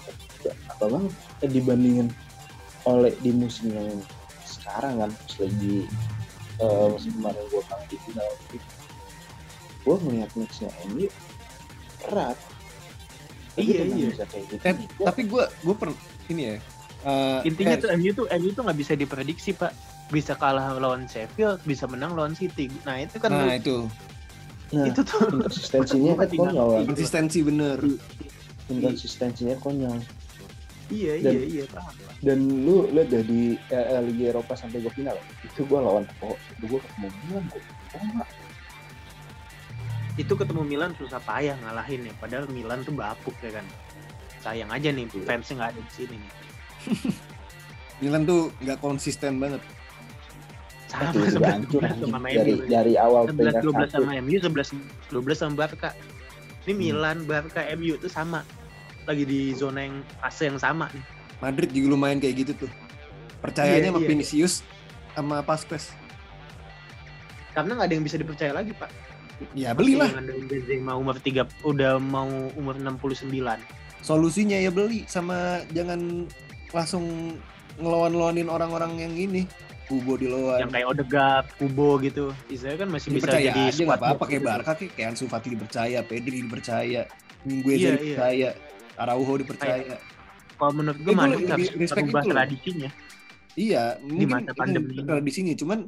"Ya, 0.46 0.52
apa 0.72 0.84
banget 0.88 1.12
eh, 1.44 1.50
dibandingin 1.50 2.08
oleh 2.84 3.12
di 3.20 3.30
musim 3.32 3.72
yang 3.72 3.90
sekarang 4.44 5.00
kan 5.00 5.10
pas 5.12 5.34
lagi 5.40 5.88
eh, 6.60 6.86
musim 6.92 7.12
kemarin 7.20 7.44
gue 7.48 7.62
kalah 7.68 7.86
di 7.88 7.96
final 8.04 8.28
gue 9.84 9.96
melihat 10.08 10.30
matchnya 10.36 10.68
MU 10.88 11.08
berat 12.04 12.38
Tapi 13.54 13.70
Iya, 13.70 13.82
iya. 13.86 14.08
bisa 14.10 14.24
kayak 14.26 14.44
gitu 14.50 14.62
eh, 14.66 14.74
tapi 15.04 15.20
gue 15.28 15.44
gue 15.46 15.74
per 15.76 15.88
ini 16.32 16.42
ya 16.42 16.56
eh, 17.04 17.40
Intinya 17.48 17.76
eh, 17.76 17.80
tuh 17.80 17.88
MU 17.96 18.10
tuh 18.16 18.26
MU 18.40 18.50
tuh 18.52 18.62
nggak 18.64 18.78
bisa 18.80 18.92
diprediksi 18.96 19.52
pak. 19.52 19.72
Bisa 20.12 20.36
kalah 20.36 20.76
lawan 20.76 21.08
Sheffield, 21.08 21.64
bisa 21.64 21.88
menang 21.88 22.12
lawan 22.12 22.36
City. 22.36 22.68
Nah 22.84 23.00
itu 23.00 23.16
kan 23.16 23.30
nah 23.32 23.48
lu- 23.48 23.56
itu 23.56 23.76
nah 24.74 24.90
itu 24.90 25.00
tuh 25.06 25.22
inkonsistensinya 25.30 26.12
kan 26.18 26.26
Tinggal- 26.26 26.54
konyol 26.56 26.82
konsistensi 26.90 27.38
bener 27.46 27.78
inkonsistensinya 28.66 29.54
konyol 29.62 30.02
iya 30.90 31.20
Dan- 31.22 31.36
iya 31.36 31.44
iya 31.46 31.64
paham. 31.70 31.94
dan 32.20 32.38
lu 32.42 32.88
lihat 32.90 33.06
deh 33.12 33.22
di 33.22 33.54
eh, 33.70 34.00
Liga 34.02 34.34
Eropa 34.34 34.58
sampai 34.58 34.82
gue 34.82 34.90
final 34.90 35.14
itu 35.46 35.62
gue 35.62 35.78
lawan 35.78 36.02
oh 36.26 36.34
itu 36.58 36.64
gue 36.66 36.80
ketemu 36.80 37.06
Milan 37.22 37.44
gue 37.46 37.62
oh, 37.94 38.26
Itu 40.14 40.32
ketemu 40.38 40.62
Milan 40.62 40.90
susah 40.94 41.18
payah 41.26 41.58
ngalahin 41.58 42.06
ya. 42.06 42.14
Padahal 42.22 42.46
Milan 42.46 42.86
tuh 42.86 42.94
bapuk 42.94 43.34
ya 43.42 43.50
kan. 43.50 43.66
Sayang 44.46 44.70
aja 44.70 44.94
nih 44.94 45.10
fansnya 45.10 45.54
nggak 45.58 45.70
ada 45.74 45.80
di 45.82 45.90
sini 45.90 46.14
nih. 46.22 46.32
Milan 48.06 48.22
tuh 48.22 48.54
nggak 48.62 48.78
konsisten 48.78 49.42
banget 49.42 49.58
Sama 50.94 51.26
sebelas 51.26 51.52
hancur 51.52 51.70
dua 51.74 51.82
belas 51.82 51.96
sama 52.00 52.18
dari 52.24 52.54
MU. 52.54 52.66
dari 52.66 52.94
awal 52.94 53.22
Sebelas 53.24 53.34
peringkat 53.50 53.62
dua 53.62 53.72
belas 53.74 53.88
satu 53.90 54.00
sama 54.00 54.12
MU, 54.20 54.36
sebelas 54.38 54.68
dua 55.08 55.22
belas 55.22 55.38
sama 55.38 55.54
Barca. 55.56 55.90
Ini 56.62 56.70
Hmm. 56.70 56.80
Milan, 56.80 57.16
Barca, 57.24 57.60
MU 57.74 57.94
tuh 57.96 58.08
sama. 58.08 58.40
Lagi 59.04 59.22
di 59.22 59.52
zona 59.52 59.80
yang 59.82 59.96
fase 60.16 60.46
yang 60.46 60.56
sama 60.56 60.88
nih. 60.88 61.04
Madrid 61.36 61.68
juga 61.68 61.86
lumayan 61.90 62.18
kayak 62.18 62.34
gitu 62.40 62.52
tuh 62.58 62.70
percayanya 63.38 63.76
Iya, 63.80 63.90
sama 63.90 64.00
iya. 64.00 64.08
Vinicius 64.08 64.54
sama 65.12 65.36
Pasquez 65.40 65.92
Karena 67.52 67.76
nggak 67.76 67.86
ada 67.86 67.94
yang 67.94 68.02
bisa 68.02 68.16
dipercaya 68.16 68.50
lagi 68.50 68.72
pak. 68.72 68.88
ya 69.52 69.70
belilah 69.70 70.08
Benzema 70.48 70.94
umur 70.94 71.18
tiga, 71.18 71.44
udah 71.60 71.98
mau 71.98 72.24
umur 72.54 72.78
69. 72.78 73.28
solusinya 74.00 74.56
ya 74.56 74.70
beli 74.70 75.04
sama 75.04 75.60
jangan 75.70 76.24
langsung 76.70 77.36
ngelawan-lawanin 77.76 78.46
orang-orang 78.46 78.96
yang 78.96 79.12
ini 79.12 79.44
Kubo 79.84 80.16
di 80.16 80.26
lawan 80.26 80.58
Yang 80.58 80.70
kayak 80.72 80.86
Odegaard, 80.88 81.46
Kubo 81.54 81.88
gitu. 81.98 82.24
Istilahnya 82.48 82.78
kan 82.80 82.88
masih 82.88 83.08
bisa 83.12 83.30
jadi 83.30 83.52
aja 83.52 83.72
squad 83.72 83.98
apa-apa 83.98 84.16
box 84.16 84.26
kayak 84.26 84.40
gitu. 84.40 84.48
Barca 84.48 84.72
kayak 84.74 84.92
kayak 84.92 85.08
Ansu 85.12 85.24
Fati 85.28 85.48
dipercaya 85.50 85.98
Pedri 86.00 86.38
dipercaya 86.40 87.00
Mingueza 87.42 87.76
Iya, 87.76 87.84
iya. 87.84 87.94
dipercaya 87.94 88.48
Araujo 88.96 89.34
dipercaya 89.36 89.94
Kalau 90.54 90.72
menurut 90.72 90.98
gue 90.98 91.12
Eh, 91.12 91.26
lebih 91.26 91.48
harus 91.48 91.68
respect 91.74 92.06
merubah 92.06 92.22
tradisinya. 92.24 92.90
iya 93.54 93.84
mungkin 94.00 94.26
masa 94.28 94.50
pandemi 94.52 94.98
ini. 94.98 95.20
di 95.20 95.32
sini 95.32 95.50
cuman 95.54 95.86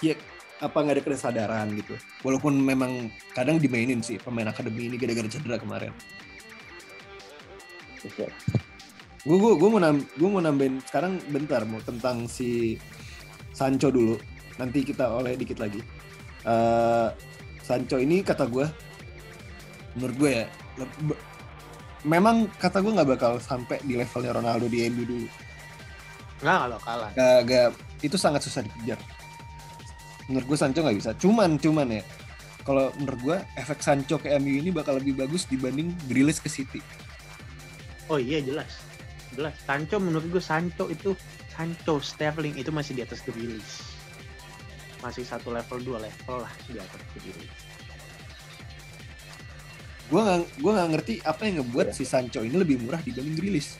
ya 0.00 0.16
apa 0.58 0.76
nggak 0.76 0.96
ada 0.96 1.02
kesadaran 1.04 1.68
gitu 1.72 1.92
walaupun 2.20 2.56
memang 2.56 3.08
kadang 3.32 3.56
dimainin 3.56 4.00
sih 4.00 4.16
pemain 4.16 4.48
akademi 4.48 4.88
ini 4.88 4.96
gara-gara 4.96 5.24
cedera 5.26 5.56
kemarin 5.56 5.92
Oke. 8.00 8.32
Gue 9.20 9.36
gue 9.36 9.52
gue 9.60 9.68
mau 9.68 9.80
gue 9.92 10.28
mau 10.32 10.40
nambahin 10.40 10.80
sekarang 10.88 11.20
bentar 11.28 11.68
mau 11.68 11.80
tentang 11.84 12.24
si 12.24 12.80
Sancho 13.52 13.92
dulu. 13.92 14.16
Nanti 14.56 14.84
kita 14.84 15.12
oleh 15.12 15.36
dikit 15.36 15.60
lagi. 15.60 15.80
Eh 16.48 17.08
Sancho 17.60 18.00
ini 18.00 18.24
kata 18.24 18.48
gue 18.48 18.66
menurut 19.98 20.16
gue 20.16 20.30
ya 20.32 20.44
memang 22.08 22.48
kata 22.56 22.80
gue 22.80 22.92
nggak 22.96 23.10
bakal 23.18 23.32
sampai 23.36 23.76
di 23.84 23.94
levelnya 24.00 24.32
Ronaldo 24.32 24.66
di 24.72 24.88
MU 24.88 25.04
dulu. 25.04 25.28
Nggak 26.40 26.56
kalau 26.56 26.78
kalah. 26.80 27.10
gak, 27.12 27.38
gak- 27.44 27.76
itu 28.00 28.16
sangat 28.16 28.40
susah 28.40 28.64
dikejar. 28.64 28.96
Menurut 30.32 30.46
gue 30.48 30.58
Sancho 30.58 30.80
nggak 30.80 30.96
bisa. 30.96 31.12
Cuman 31.20 31.60
cuman 31.60 32.00
ya 32.00 32.02
kalau 32.64 32.88
menurut 32.96 33.20
gue 33.20 33.36
efek 33.60 33.84
Sancho 33.84 34.16
ke 34.16 34.32
MU 34.40 34.64
ini 34.64 34.72
bakal 34.72 34.96
lebih 34.96 35.20
bagus 35.20 35.44
dibanding 35.44 35.92
Grealish 36.08 36.40
ke 36.40 36.48
City. 36.48 36.80
Oh 38.08 38.16
iya 38.16 38.40
jelas. 38.40 38.89
Jelas. 39.30 39.54
Sancho 39.60 39.96
menurut 39.96 40.26
gue 40.28 40.42
Sancho 40.42 40.86
itu 40.86 41.14
Sancho 41.48 41.98
Sterling 41.98 42.54
itu 42.54 42.70
masih 42.70 42.92
di 42.92 43.02
atas 43.02 43.20
Grealish. 43.20 43.86
Masih 44.98 45.22
satu 45.22 45.48
level 45.48 45.78
dua 45.80 45.98
level 45.98 46.36
lah 46.40 46.52
di 46.66 46.76
atas 46.76 47.00
Grealish. 47.14 47.68
gue 50.10 50.18
nggak 50.18 50.38
gue 50.58 50.72
nggak 50.74 50.88
ngerti 50.90 51.14
apa 51.22 51.42
yang 51.46 51.62
ngebuat 51.62 51.86
Iya. 51.86 51.94
si 51.94 52.02
Sancho 52.02 52.42
ini 52.42 52.58
lebih 52.58 52.82
murah 52.82 52.98
dibanding 52.98 53.30
Grealish. 53.32 53.78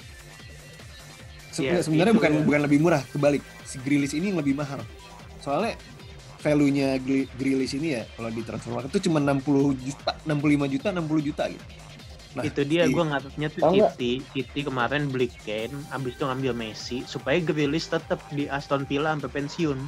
Se- 1.50 1.66
Iya, 1.66 1.82
sebenarnya 1.82 2.14
bukan 2.14 2.30
ya. 2.30 2.42
bukan 2.46 2.60
lebih 2.62 2.78
murah, 2.78 3.02
kebalik. 3.04 3.42
Si 3.66 3.82
Grealish 3.82 4.14
ini 4.14 4.30
yang 4.30 4.38
lebih 4.38 4.54
mahal. 4.54 4.78
Soalnya 5.42 5.74
value-nya 6.38 7.02
Grealish 7.34 7.74
ini 7.74 7.98
ya 7.98 8.06
kalau 8.14 8.30
di 8.30 8.46
transfer 8.46 8.70
market 8.70 8.94
itu 8.94 9.10
cuma 9.10 9.18
60 9.18 9.74
juta, 9.74 10.14
65 10.22 10.70
juta, 10.70 10.88
60 10.94 11.18
juta 11.20 11.44
gitu. 11.50 11.64
Nah, 12.30 12.46
itu 12.46 12.62
dia 12.62 12.86
gue 12.86 13.04
ngaturnya 13.10 13.48
tuh 13.50 13.60
nggak? 13.74 13.98
City 13.98 14.22
City 14.30 14.60
kemarin 14.62 15.10
beli 15.10 15.26
Kane 15.42 15.74
abis 15.90 16.14
itu 16.14 16.22
ngambil 16.22 16.52
Messi 16.54 17.02
supaya 17.02 17.42
Grealish 17.42 17.90
tetap 17.90 18.22
di 18.30 18.46
Aston 18.46 18.86
Villa 18.86 19.10
sampai 19.18 19.30
pensiun 19.34 19.78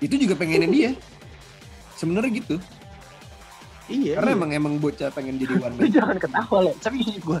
itu 0.00 0.14
juga 0.16 0.34
pengennya 0.34 0.68
dia. 0.72 0.90
Sebenarnya 1.94 2.32
gitu. 2.40 2.56
iya 3.86 4.16
Karena 4.16 4.32
iya. 4.32 4.38
emang 4.40 4.50
emang 4.56 4.74
bocah 4.80 5.12
pengen 5.12 5.36
jadi 5.36 5.60
one 5.60 5.76
man. 5.76 5.92
jangan 5.96 6.16
ketawa 6.16 6.58
loh 6.70 6.74
serius 6.80 7.20
gue 7.20 7.38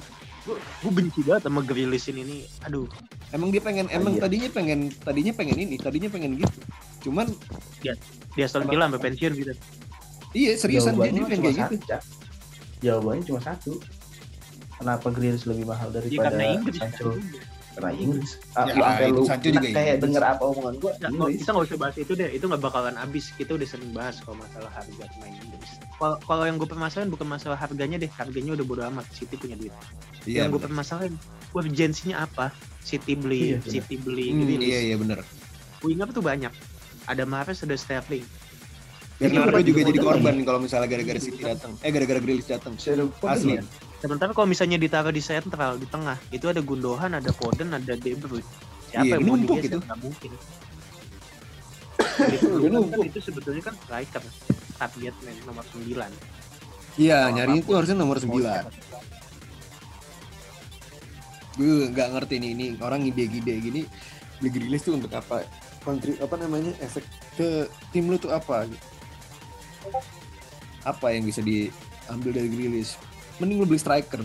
gue 0.52 0.92
benci 0.92 1.20
banget 1.24 1.48
sama 1.48 1.64
Grealish 1.64 2.12
ini 2.12 2.22
nih 2.26 2.40
aduh 2.68 2.86
Emang 3.32 3.48
dia 3.48 3.64
pengen 3.64 3.88
emang 3.88 4.20
Iya. 4.20 4.28
tadinya 4.28 4.48
pengen 4.52 4.80
tadinya 4.92 5.32
pengen 5.32 5.56
ini, 5.56 5.80
tadinya 5.80 6.12
pengen 6.12 6.36
gitu. 6.36 6.60
Cuman 7.08 7.32
di 8.36 8.40
Aston 8.44 8.68
Villa 8.68 8.92
sampai 8.92 9.00
pensiun 9.08 9.32
gitu 9.32 9.52
iya 10.36 10.52
seriusan 10.56 10.96
dia, 11.00 11.12
dia 11.12 11.24
pengen 11.24 11.40
kayak 11.48 11.56
gitu. 11.72 11.76
Jawabannya 12.84 13.22
cuma 13.24 13.40
satu. 13.40 13.80
Kenapa 14.82 15.06
Grealish 15.08 15.46
lebih 15.46 15.64
mahal 15.64 15.88
ya 15.88 15.94
daripada 15.94 16.26
karena 16.28 16.44
Inggris 16.52 16.76
Sancho? 16.76 17.08
Karena 17.72 17.90
Inggris. 17.94 18.30
Ya, 18.34 18.52
Ah, 18.52 18.66
lu 18.66 18.74
sampai 18.74 19.06
itu 19.06 19.14
lu 19.14 19.22
Sancho 19.24 19.48
juga 19.48 19.60
kayak 19.62 19.72
Inggris. 19.72 20.02
denger 20.02 20.22
apa 20.26 20.42
omongan 20.44 20.74
gua? 20.76 20.92
Ya, 20.92 21.08
Inggris. 21.08 21.36
kita 21.38 21.48
nggak 21.48 21.64
usah 21.64 21.78
bahas 21.78 21.96
itu 21.96 22.12
deh, 22.12 22.28
itu 22.28 22.44
nggak 22.44 22.62
bakalan 22.62 22.94
habis. 22.94 23.24
Kita 23.32 23.50
udah 23.54 23.64
sering 23.64 23.90
bahas 23.92 24.16
kalau 24.18 24.36
masalah 24.36 24.70
harga 24.70 25.04
pemain 25.08 25.32
Inggris. 25.32 25.70
Kalau 25.92 26.16
kalau 26.20 26.44
yang 26.44 26.56
gue 26.56 26.66
permasalahin 26.66 27.08
bukan 27.08 27.28
masalah 27.30 27.54
harganya 27.54 27.96
deh, 27.96 28.10
harganya 28.10 28.52
udah 28.52 28.66
bodo 28.66 28.82
amat. 28.84 29.06
City 29.08 29.34
punya 29.36 29.54
duit. 29.54 29.72
Iya. 30.22 30.44
yang 30.44 30.50
gue 30.50 30.58
bener. 30.58 30.66
permasalahin, 30.68 31.14
urgensinya 31.52 32.16
apa? 32.20 32.50
City 32.80 33.14
beli, 33.14 33.54
Iya, 33.54 33.58
benar. 33.58 33.70
City 33.72 33.94
beli, 33.96 34.26
Hmm, 34.28 34.40
Grealish. 34.44 34.68
iya 34.68 34.78
iya 34.82 34.96
bener. 34.98 35.18
Winger 35.80 36.08
tuh 36.10 36.20
banyak. 36.20 36.52
Ada 37.06 37.22
Mahrez, 37.24 37.62
ada 37.62 37.74
Sterling. 37.74 38.26
Bernardo 39.16 39.62
juga 39.62 39.80
jadi 39.84 39.98
korban 39.98 40.34
kalau 40.42 40.58
misalnya 40.58 40.88
gara-gara 40.88 41.16
City 41.16 41.40
datang. 41.40 41.72
Eh 41.78 41.90
gara-gara 41.90 42.18
Grealish 42.18 42.46
datang. 42.48 42.74
Asli. 42.74 43.62
Sementara 44.02 44.34
kalau 44.34 44.50
misalnya 44.50 44.74
ditaruh 44.76 45.14
di 45.14 45.22
sentral 45.22 45.78
di 45.78 45.86
tengah, 45.86 46.18
itu 46.34 46.50
ada 46.50 46.58
Gundogan, 46.58 47.14
ada 47.14 47.30
Foden, 47.30 47.70
ada 47.70 47.94
De 47.94 48.18
Bruyne. 48.18 48.42
Siapa 48.90 49.06
Iya, 49.06 49.14
yang 49.14 49.22
mau 49.22 49.36
digeser? 49.38 49.70
itu. 49.70 49.78
Nggak 49.78 49.98
mungkin. 50.02 50.30
Gundogan 52.42 52.90
kan 52.90 53.00
itu 53.06 53.18
sebetulnya 53.22 53.62
kan 53.62 53.74
striker, 53.78 54.22
target 54.74 55.14
man 55.22 55.36
nomor 55.46 55.64
9. 55.70 55.86
Iya, 56.98 57.18
Kalau 57.22 57.34
nyari 57.38 57.52
itu 57.56 57.70
harusnya 57.72 57.96
nomor 57.96 58.18
Mau 58.18 58.36
9. 58.36 58.42
siapa? 58.42 58.70
Gue 61.52 61.86
nggak 61.86 62.08
ngerti 62.10 62.34
nih 62.40 62.50
ini 62.50 62.66
orang 62.80 63.04
ide-ide 63.04 63.54
gini 63.60 63.82
beli 64.40 64.48
Grealish 64.50 64.82
tuh 64.82 64.96
untuk 64.96 65.12
apa? 65.12 65.44
Kontri 65.84 66.16
apa 66.18 66.34
namanya? 66.34 66.72
Efek 66.80 67.04
ke 67.36 67.68
tim 67.92 68.08
lu 68.08 68.16
tuh 68.16 68.32
apa 68.32 68.66
gitu. 68.66 68.86
Apa 70.82 71.14
yang 71.14 71.22
bisa 71.22 71.38
diambil 71.38 72.34
dari 72.34 72.48
Grealish? 72.50 72.96
Mending 73.42 73.58
lu 73.58 73.66
beli 73.66 73.82
striker. 73.82 74.22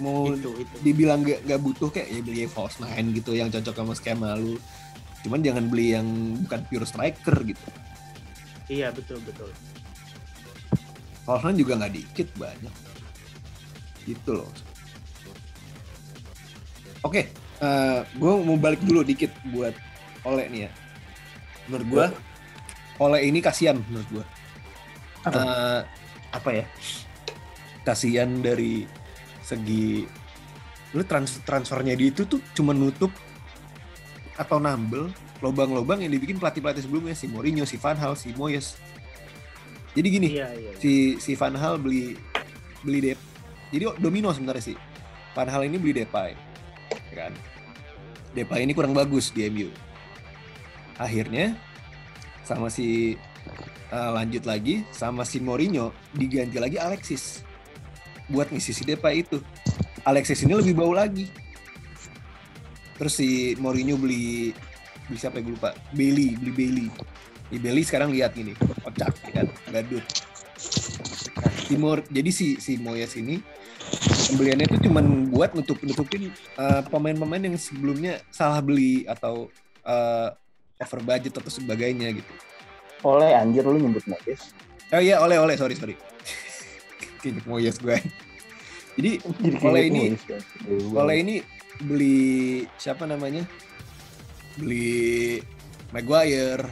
Mau 0.00 0.32
Itu, 0.32 0.56
itu. 0.56 0.74
dibilang 0.80 1.20
gak, 1.20 1.44
gak 1.44 1.60
butuh 1.60 1.92
kayak 1.92 2.08
ya 2.08 2.20
beli 2.24 2.48
false 2.48 2.80
nine 2.80 3.12
gitu 3.12 3.36
yang 3.36 3.52
cocok 3.52 3.76
sama 3.76 3.92
skema 3.92 4.32
lu. 4.40 4.56
Cuman 5.20 5.44
jangan 5.44 5.68
beli 5.68 5.92
yang 5.92 6.08
bukan 6.48 6.60
pure 6.72 6.88
striker 6.88 7.36
gitu. 7.44 7.66
Iya, 8.72 8.88
betul, 8.96 9.20
betul. 9.28 9.52
False 11.28 11.44
nine 11.44 11.60
juga 11.60 11.76
nggak 11.76 11.92
dikit 11.92 12.28
banyak. 12.40 12.74
Gitu 14.08 14.30
loh. 14.32 14.48
Oke, 17.04 17.28
gue 18.16 18.32
mau 18.40 18.56
balik 18.56 18.80
dulu 18.82 19.04
dikit 19.04 19.30
buat 19.52 19.76
Oleh 20.26 20.50
nih 20.50 20.60
ya. 20.66 20.70
Menurut 21.70 21.86
gue, 21.86 22.06
oleh 22.98 23.20
ini 23.30 23.38
kasihan 23.38 23.78
menurut 23.86 24.08
gue. 24.10 24.24
Apa? 25.22 25.38
Eh, 25.38 25.80
apa 26.34 26.50
ya? 26.50 26.64
Kasihan 27.86 28.42
dari 28.42 28.82
segi 29.46 30.02
lu 30.90 31.02
trans 31.06 31.38
transfernya 31.46 31.94
di 31.94 32.10
itu 32.10 32.26
tuh 32.26 32.42
cuma 32.50 32.74
nutup 32.74 33.14
atau 34.34 34.58
nambel 34.58 35.06
lobang-lobang 35.38 36.02
yang 36.02 36.10
dibikin 36.10 36.40
pelatih-pelatih 36.42 36.82
sebelumnya 36.82 37.14
si 37.14 37.30
Mourinho, 37.30 37.62
si 37.62 37.78
Van 37.78 37.94
Hal, 37.94 38.18
si 38.18 38.34
Moyes. 38.34 38.74
Jadi 39.94 40.08
gini, 40.12 40.28
Iya, 40.34 40.48
iya. 40.52 40.72
si 40.76 41.16
si 41.22 41.32
Van 41.38 41.54
Hal 41.54 41.78
beli 41.78 42.18
beli 42.82 43.12
Dep. 43.12 43.20
Jadi 43.70 43.84
domino 44.02 44.34
sebenarnya 44.34 44.74
sih. 44.74 44.76
Van 45.36 45.48
Hal 45.48 45.68
ini 45.68 45.76
beli 45.78 46.02
Depay. 46.02 46.34
Ya 47.12 47.28
kan? 47.28 47.32
Depay 48.34 48.64
ini 48.66 48.72
kurang 48.74 48.92
bagus 48.96 49.32
di 49.32 49.46
MU. 49.48 49.70
Akhirnya 50.96 51.56
sama 52.42 52.72
si 52.72 53.16
eh, 53.92 54.10
lanjut 54.12 54.42
lagi 54.42 54.82
sama 54.90 55.22
si 55.22 55.38
Mourinho 55.38 55.92
diganti 56.16 56.56
lagi 56.58 56.80
Alexis 56.80 57.45
buat 58.30 58.50
ngisi 58.50 58.72
si 58.74 58.82
Depay 58.82 59.22
itu. 59.26 59.42
Alexis 60.06 60.42
ini 60.46 60.54
lebih 60.54 60.78
bau 60.78 60.94
lagi. 60.94 61.26
Terus 62.96 63.12
si 63.18 63.58
Mourinho 63.60 63.98
beli 63.98 64.54
beli 65.06 65.18
siapa 65.18 65.38
ya 65.38 65.46
gue 65.46 65.54
lupa. 65.54 65.74
Bailey, 65.92 66.38
beli 66.38 66.52
Bailey. 66.54 66.86
Di 67.46 67.58
Bailey 67.62 67.86
sekarang 67.86 68.10
lihat 68.10 68.34
gini, 68.34 68.58
kocak 68.58 69.14
ya 69.30 69.42
kan, 69.42 69.46
gadut. 69.70 70.02
Nah, 70.02 71.52
Timur, 71.68 72.02
jadi 72.10 72.30
si 72.32 72.58
si 72.58 72.80
Moyes 72.80 73.14
ini 73.14 73.38
pembeliannya 74.32 74.66
itu 74.66 74.90
cuman 74.90 75.30
buat 75.30 75.54
nutup 75.54 75.78
nutupin 75.86 76.34
eh, 76.34 76.82
pemain-pemain 76.90 77.38
yang 77.38 77.54
sebelumnya 77.54 78.18
salah 78.34 78.58
beli 78.58 79.06
atau 79.06 79.46
eh, 79.86 80.28
over 80.82 81.00
budget 81.06 81.38
atau 81.38 81.52
sebagainya 81.52 82.10
gitu. 82.18 82.32
Oleh 83.06 83.36
anjir 83.36 83.62
lu 83.62 83.78
nyebut 83.78 84.02
Moyes. 84.10 84.50
Oh 84.90 85.02
iya, 85.02 85.22
oleh 85.22 85.38
oleh 85.38 85.54
sorry 85.54 85.78
sorry. 85.78 85.94
Kayaknya 87.26 87.42
Moyes 87.44 87.76
gue. 87.78 87.96
Jadi 88.96 89.10
Oleh 89.60 89.60
kayak 89.60 89.86
ini- 89.90 90.16
kan. 90.16 90.42
oleh 90.96 91.16
ini 91.20 91.34
beli 91.82 92.20
siapa 92.76 93.04
namanya? 93.04 93.44
Beli 94.56 95.40
Maguire. 95.92 96.64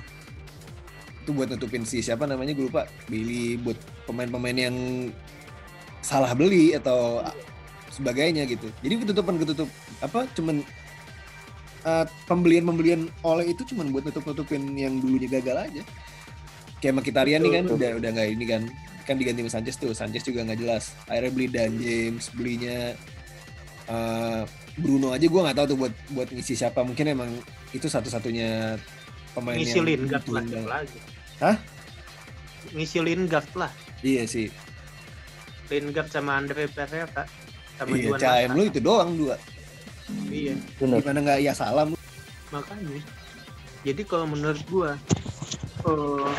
Itu 1.24 1.32
buat 1.32 1.48
nutupin 1.48 1.84
si 1.84 2.00
siapa 2.00 2.24
namanya? 2.24 2.56
Gue 2.56 2.68
lupa. 2.68 2.88
Bailey 3.08 3.60
buat 3.60 3.76
pemain-pemain 4.06 4.56
yang 4.56 4.76
salah 6.00 6.32
beli 6.32 6.72
atau 6.72 7.24
sebagainya 7.90 8.44
gitu. 8.46 8.68
Jadi 8.80 8.94
ketutupan 9.04 9.36
ketutup 9.36 9.68
apa 10.00 10.24
cuman 10.32 10.64
eh, 11.84 12.06
pembelian-pembelian 12.24 13.12
oleh 13.20 13.52
itu 13.52 13.64
cuman 13.68 13.92
buat 13.92 14.04
nutup-nutupin 14.04 14.64
yang 14.72 14.96
dulunya 15.00 15.28
gagal 15.28 15.68
aja. 15.68 15.82
Kayak 16.80 17.00
Mkhitaryan 17.00 17.40
nih 17.40 17.52
kan 17.52 17.64
Betul, 17.64 17.76
udah 17.80 17.90
udah 17.96 18.10
nggak 18.12 18.28
ini 18.32 18.44
kan 18.44 18.62
kan 19.04 19.16
diganti 19.16 19.44
sama 19.44 19.52
Sanchez 19.52 19.76
tuh 19.76 19.92
Sanchez 19.92 20.24
juga 20.24 20.42
nggak 20.42 20.58
jelas 20.58 20.96
akhirnya 21.06 21.30
beli 21.30 21.46
Dan 21.48 21.72
James 21.76 22.24
belinya 22.32 22.78
eh, 23.86 24.42
Bruno 24.74 25.12
aja 25.12 25.22
gue 25.22 25.40
nggak 25.44 25.56
tahu 25.56 25.66
tuh 25.70 25.78
buat 25.78 25.94
buat 26.10 26.28
ngisi 26.32 26.54
siapa 26.56 26.82
mungkin 26.82 27.06
emang 27.06 27.30
itu 27.70 27.86
satu-satunya 27.86 28.74
pemain 29.32 29.54
Ngisi 29.54 29.78
yang 29.78 29.86
Lingard 29.86 30.24
lah 30.26 30.42
lagi. 30.80 30.98
Hah? 31.38 31.56
Ngisi 32.72 32.98
Lingard 32.98 33.48
lah. 33.54 33.70
iya 34.00 34.24
sih 34.24 34.48
Lingard 35.68 36.08
sama 36.08 36.40
Andre 36.40 36.66
Pereira 36.66 37.24
sama 37.76 37.94
iya 37.94 38.10
CM 38.16 38.50
lu 38.52 38.62
itu 38.66 38.80
doang 38.80 39.14
dua 39.14 39.36
Iya, 40.28 40.52
Bener. 40.76 41.00
gimana 41.00 41.18
nggak 41.24 41.40
ya 41.40 41.52
salam 41.56 41.96
makanya. 42.52 43.00
Jadi 43.88 44.04
kalau 44.04 44.28
menurut 44.28 44.60
gua 44.68 45.00
eh 45.88 46.32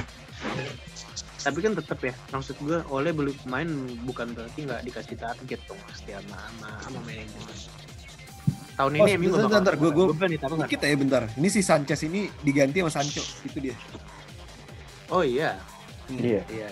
tapi 1.46 1.62
kan 1.62 1.72
tetap 1.72 2.02
ya 2.02 2.14
maksud 2.28 2.58
gua 2.60 2.82
oleh 2.90 3.14
beli 3.14 3.38
pemain 3.38 3.70
bukan 4.02 4.34
berarti 4.34 4.66
nggak 4.66 4.82
dikasih 4.84 5.14
target 5.16 5.60
dong 5.64 5.78
pasti 5.86 6.10
sama 6.10 6.34
sama, 6.34 6.70
sama 6.82 7.00
manajemen 7.00 7.58
tahun 8.74 8.92
Oh, 8.92 8.98
ini 9.00 9.12
MU 9.16 9.30
nggak 9.30 9.40
bentar, 9.40 9.56
bentar, 9.56 9.76
gua- 9.78 9.94
gua- 9.94 10.12
berani 10.12 10.36
taruhan. 10.36 10.68
Dikit 10.68 10.82
ya 10.82 10.98
bentar. 10.98 11.24
Ini 11.32 11.48
si 11.48 11.62
Sanchez 11.62 12.00
ini 12.04 12.28
diganti 12.42 12.84
sama 12.84 12.92
Sancho. 12.92 13.24
Itu 13.42 13.58
dia. 13.62 13.76
oh 15.08 15.22
iya 15.22 15.56
Hmm. 16.06 16.18
Iya. 16.20 16.42
iya 16.48 16.70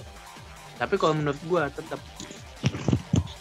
tapi 0.75 0.93
kalau 0.93 1.13
menurut 1.15 1.37
gua 1.43 1.65
tetap 1.69 1.97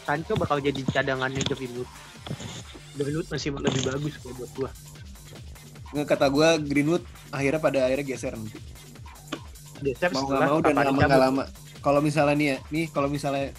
Sancho 0.02 0.32
bakal 0.34 0.56
jadi 0.58 0.80
cadangannya 0.84 1.42
Greenwood 1.42 1.88
Greenwood 2.94 3.28
masih 3.28 3.52
lebih 3.54 3.82
bagus 3.84 4.14
kalau 4.16 4.34
buat 4.36 4.52
gua 4.54 4.70
Nggak, 5.92 6.06
kata 6.08 6.26
gue 6.26 6.48
Greenwood 6.64 7.04
akhirnya 7.28 7.60
pada 7.60 7.78
akhirnya 7.84 8.06
geser 8.06 8.32
nanti. 8.32 8.56
Geser 9.82 10.10
Mau 10.14 10.24
nggak 10.24 10.38
setelah 10.38 10.48
mau 10.48 10.58
dan 10.62 10.74
lama 10.78 11.00
nggak 11.02 11.22
lama. 11.28 11.44
Kalau 11.82 12.00
misalnya 12.00 12.34
nih 12.38 12.46
ya, 12.46 12.56
nih 12.70 12.84
kalau 12.94 13.08
misalnya 13.10 13.50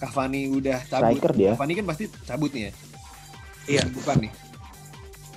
Cavani 0.00 0.48
udah 0.48 0.78
cabut, 0.88 1.16
Striker 1.16 1.32
dia. 1.36 1.50
Cavani 1.52 1.72
kan 1.76 1.84
pasti 1.88 2.04
cabut 2.24 2.50
nih 2.52 2.62
ya. 2.68 2.72
Iya. 3.68 3.82
Bukan 3.92 4.16
nih. 4.28 4.32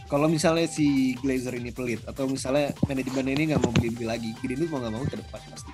Kalau 0.08 0.27
misalnya 0.29 0.69
si 0.69 1.17
Glazer 1.19 1.58
ini 1.58 1.73
pelit 1.73 2.03
atau 2.06 2.29
misalnya 2.29 2.69
manajemen 2.86 3.34
ini 3.34 3.43
nggak 3.49 3.62
mau 3.65 3.73
beli 3.73 3.89
beli 3.91 4.06
lagi, 4.06 4.29
Greenwood 4.39 4.69
mau 4.69 4.79
nggak 4.84 4.93
mau 4.93 5.03
ke 5.08 5.17
depan 5.17 5.41
pasti. 5.51 5.71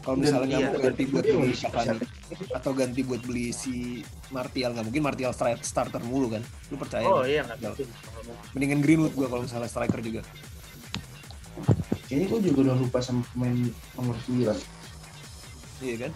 Kalau 0.00 0.16
misalnya 0.16 0.46
nggak 0.48 0.60
iya, 0.60 0.70
mau 0.70 0.82
ganti 0.84 1.04
buat 1.08 1.24
beli 1.24 1.54
Cavani 1.56 1.98
atau 2.54 2.72
ganti 2.76 3.00
buat 3.02 3.22
beli 3.26 3.46
si 3.50 3.74
Martial 4.30 4.70
nggak 4.76 4.86
mungkin 4.86 5.02
Martial 5.02 5.32
starter 5.62 6.02
mulu 6.04 6.36
kan? 6.36 6.42
Lu 6.70 6.76
percaya? 6.78 7.06
oh 7.06 7.24
iya 7.26 7.42
Nggak. 7.42 7.74
mungkin 7.74 7.88
Mendingan 8.54 8.80
Greenwood 8.84 9.14
gua 9.18 9.26
kalau 9.26 9.42
misalnya 9.42 9.70
striker 9.70 10.00
juga. 10.04 10.22
Kayaknya 12.10 12.26
gue 12.26 12.40
juga 12.50 12.58
udah 12.66 12.76
lupa 12.76 12.98
sama 12.98 13.22
pemain 13.30 13.70
nomor 13.94 14.18
9. 14.26 14.50
Iya 15.80 15.96
kan? 16.02 16.12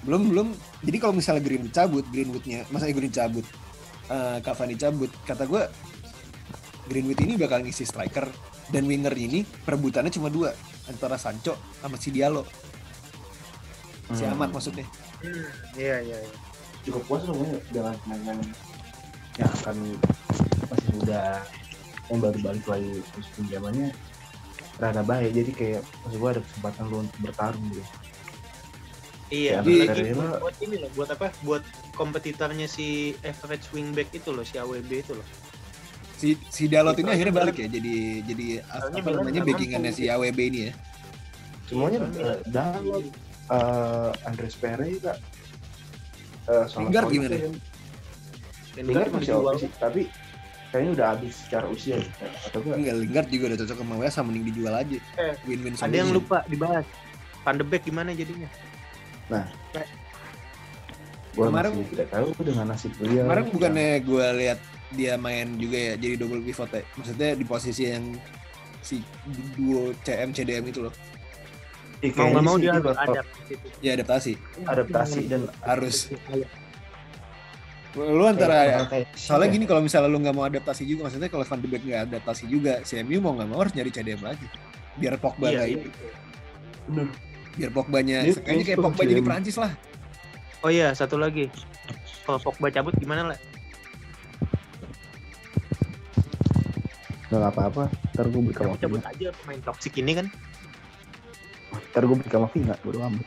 Belum 0.00 0.22
belum. 0.32 0.48
Jadi 0.80 0.96
kalau 0.96 1.12
misalnya 1.12 1.44
Greenwood 1.44 1.76
cabut, 1.76 2.04
Greenwoodnya, 2.08 2.64
masa 2.72 2.88
Greenwood 2.88 3.12
cabut, 3.12 3.44
eh 4.08 4.40
Cavani 4.40 4.74
cabut, 4.74 5.12
kata 5.28 5.44
gue 5.44 5.62
Greenwood 6.88 7.20
ini 7.20 7.36
bakal 7.36 7.60
ngisi 7.60 7.84
striker 7.84 8.24
dan 8.72 8.88
winger 8.88 9.12
ini 9.12 9.44
perebutannya 9.44 10.08
cuma 10.08 10.32
dua 10.32 10.56
antara 10.88 11.20
Sancho 11.20 11.60
sama 11.78 12.00
si 12.00 12.08
Diallo, 12.08 12.48
si 14.10 14.24
Hmm. 14.24 14.32
Ahmad 14.32 14.50
maksudnya. 14.50 14.88
iya 15.76 16.00
iya 16.00 16.16
iya. 16.16 16.36
Cukup 16.80 17.04
puas 17.04 17.22
loh 17.28 17.36
gue 17.36 17.60
dengan 17.68 17.92
pemain 18.00 18.32
yang 18.32 18.40
yang 19.36 19.50
akan 19.60 19.76
masih 20.66 20.88
muda 20.96 21.44
yang 22.08 22.18
baru 22.18 22.38
balik 22.40 22.64
lagi 22.66 23.04
terus 23.12 23.28
pinjamannya 23.36 23.92
rada 24.80 25.02
baik 25.02 25.30
jadi 25.30 25.50
kayak 25.52 25.80
maksud 26.00 26.18
gue 26.18 26.30
ada 26.30 26.42
kesempatan 26.42 26.84
lu 26.88 26.96
untuk 27.04 27.18
bertarung 27.20 27.66
gitu. 27.68 27.84
Iya, 29.30 29.52
Ya, 29.52 29.58
Di- 29.62 29.86
apalagi 29.86 29.90
Pereira- 29.94 30.18
buat, 30.18 30.40
buat 30.42 30.56
ini 30.58 30.76
loh, 30.76 30.90
buat 30.90 31.08
apa? 31.12 31.26
Buat 31.40 31.62
kompetitornya 31.94 32.66
si 32.66 32.86
average 33.22 33.70
wingback 33.70 34.10
itu 34.10 34.32
loh, 34.32 34.42
si 34.42 34.56
AWB 34.56 34.90
itu 34.98 35.12
loh. 35.14 35.26
Si 36.16 36.34
si 36.48 36.66
Diallo 36.66 36.92
ini 36.92 37.00
Itu 37.00 37.08
akhirnya 37.08 37.34
balik 37.34 37.56
ya 37.56 37.68
jadi 37.70 37.94
jadi 38.22 38.46
apa 38.66 39.08
namanya 39.08 39.40
backingannya 39.40 39.92
si 39.94 40.04
AWB 40.04 40.38
ini 40.42 40.60
ya. 40.66 40.72
Semuanya 41.64 41.98
Iya, 42.02 42.24
uh, 42.26 42.38
Dalot, 42.50 43.04
uh, 43.48 44.10
Andres 44.26 44.58
Pereira, 44.58 45.14
uh, 46.44 46.66
Lingard 46.76 47.08
gimana? 47.08 47.36
Lingard 48.76 49.10
masih 49.14 49.32
oke 49.34 49.54
sih, 49.58 49.70
tapi 49.78 50.10
kayaknya 50.70 50.90
udah 50.94 51.06
habis 51.10 51.34
secara 51.36 51.66
usia. 51.66 51.98
Atau 52.46 52.62
gue 52.62 52.72
Enggak 52.72 52.96
Lingard 52.96 53.28
juga 53.28 53.44
udah 53.50 53.58
cocok 53.60 53.76
sama 53.76 53.94
West 53.98 54.16
Ham 54.16 54.24
mending 54.26 54.46
dijual 54.46 54.74
aja. 54.74 54.98
Eh, 55.18 55.34
Win-win 55.44 55.74
Ada 55.74 55.96
yang 55.96 56.10
lupa 56.10 56.42
dibahas. 56.46 56.86
Van 57.40 57.56
de 57.56 57.64
Beek 57.64 57.82
gimana 57.84 58.10
jadinya? 58.12 58.48
gue 61.30 61.46
Kemarin- 61.46 61.72
masih 61.72 61.86
tidak 61.94 62.08
tahu 62.10 62.28
dengan 62.42 62.64
nasib 62.66 62.92
beliau. 62.98 63.22
Kemarin 63.24 63.44
bukannya 63.48 63.88
gue 64.02 64.26
lihat 64.36 64.58
dia 64.90 65.14
main 65.14 65.46
juga 65.54 65.78
ya 65.78 65.94
jadi 65.94 66.14
double 66.18 66.42
pivot 66.42 66.66
ya. 66.68 66.82
Maksudnya 66.98 67.28
di 67.38 67.44
posisi 67.46 67.82
yang 67.86 68.04
si 68.82 68.98
duo 69.54 69.94
CM 70.02 70.34
CDM 70.34 70.66
itu 70.66 70.82
loh. 70.82 70.94
Ya, 72.00 72.10
Mau 72.16 72.32
nggak 72.32 72.42
mau 72.42 72.56
dia 72.56 72.64
dia 72.64 72.72
harus 72.74 72.86
bakal 72.88 73.12
ada 73.12 73.20
di 73.22 73.42
situ. 73.46 73.66
Ya 73.78 73.90
adaptasi. 73.92 74.32
adaptasi 74.64 75.20
dan 75.28 75.40
Harus. 75.62 75.96
Iya. 77.90 78.06
Lu 78.08 78.22
antara 78.22 78.54
kayak- 78.54 78.88
kayak 78.88 79.06
soalnya 79.14 79.46
sih, 79.46 79.54
gini 79.58 79.64
kalau 79.66 79.82
misalnya 79.82 80.06
lu 80.06 80.18
nggak 80.18 80.32
mau 80.32 80.44
adaptasi 80.44 80.82
juga 80.84 81.10
maksudnya 81.10 81.26
kalau 81.26 81.42
Van 81.42 81.58
de 81.58 81.66
Beek 81.66 81.82
nggak 81.82 82.02
adaptasi 82.06 82.44
juga 82.46 82.72
CMU 82.82 83.18
mau 83.18 83.32
nggak 83.34 83.48
mau 83.50 83.58
harus 83.58 83.74
nyari 83.74 83.90
CDM 83.90 84.22
lagi. 84.22 84.46
Biar 84.94 85.14
Pogba 85.18 85.50
Iya, 85.50 85.62
iya. 85.66 85.82
bener. 86.86 87.06
Biar 87.50 87.70
Pogbanya 87.70 88.18
kayaknya 88.22 88.64
kayak 88.64 88.78
Pogba 88.78 89.02
jadi. 89.02 89.22
Prancis 89.22 89.58
lah. 89.58 89.72
Oh 90.60 90.70
iya, 90.70 90.94
satu 90.94 91.18
lagi. 91.18 91.50
Kalau 92.22 92.38
Pogba 92.38 92.70
cabut 92.70 92.94
gimana 92.94 93.34
lah? 93.34 93.38
Nggak 97.26 97.50
apa-apa. 97.54 97.84
Ntar 98.14 98.26
gue 98.26 98.40
beli 98.42 98.54
Cabut, 98.54 99.02
aja 99.02 99.28
pemain 99.42 99.60
toksik 99.62 99.94
ini 99.98 100.12
kan. 100.18 100.26
Ntar 101.90 102.02
gue 102.02 102.16
beli 102.18 102.30
Kamavinga. 102.30 102.74
Bodo 102.82 102.98
amat. 103.02 103.22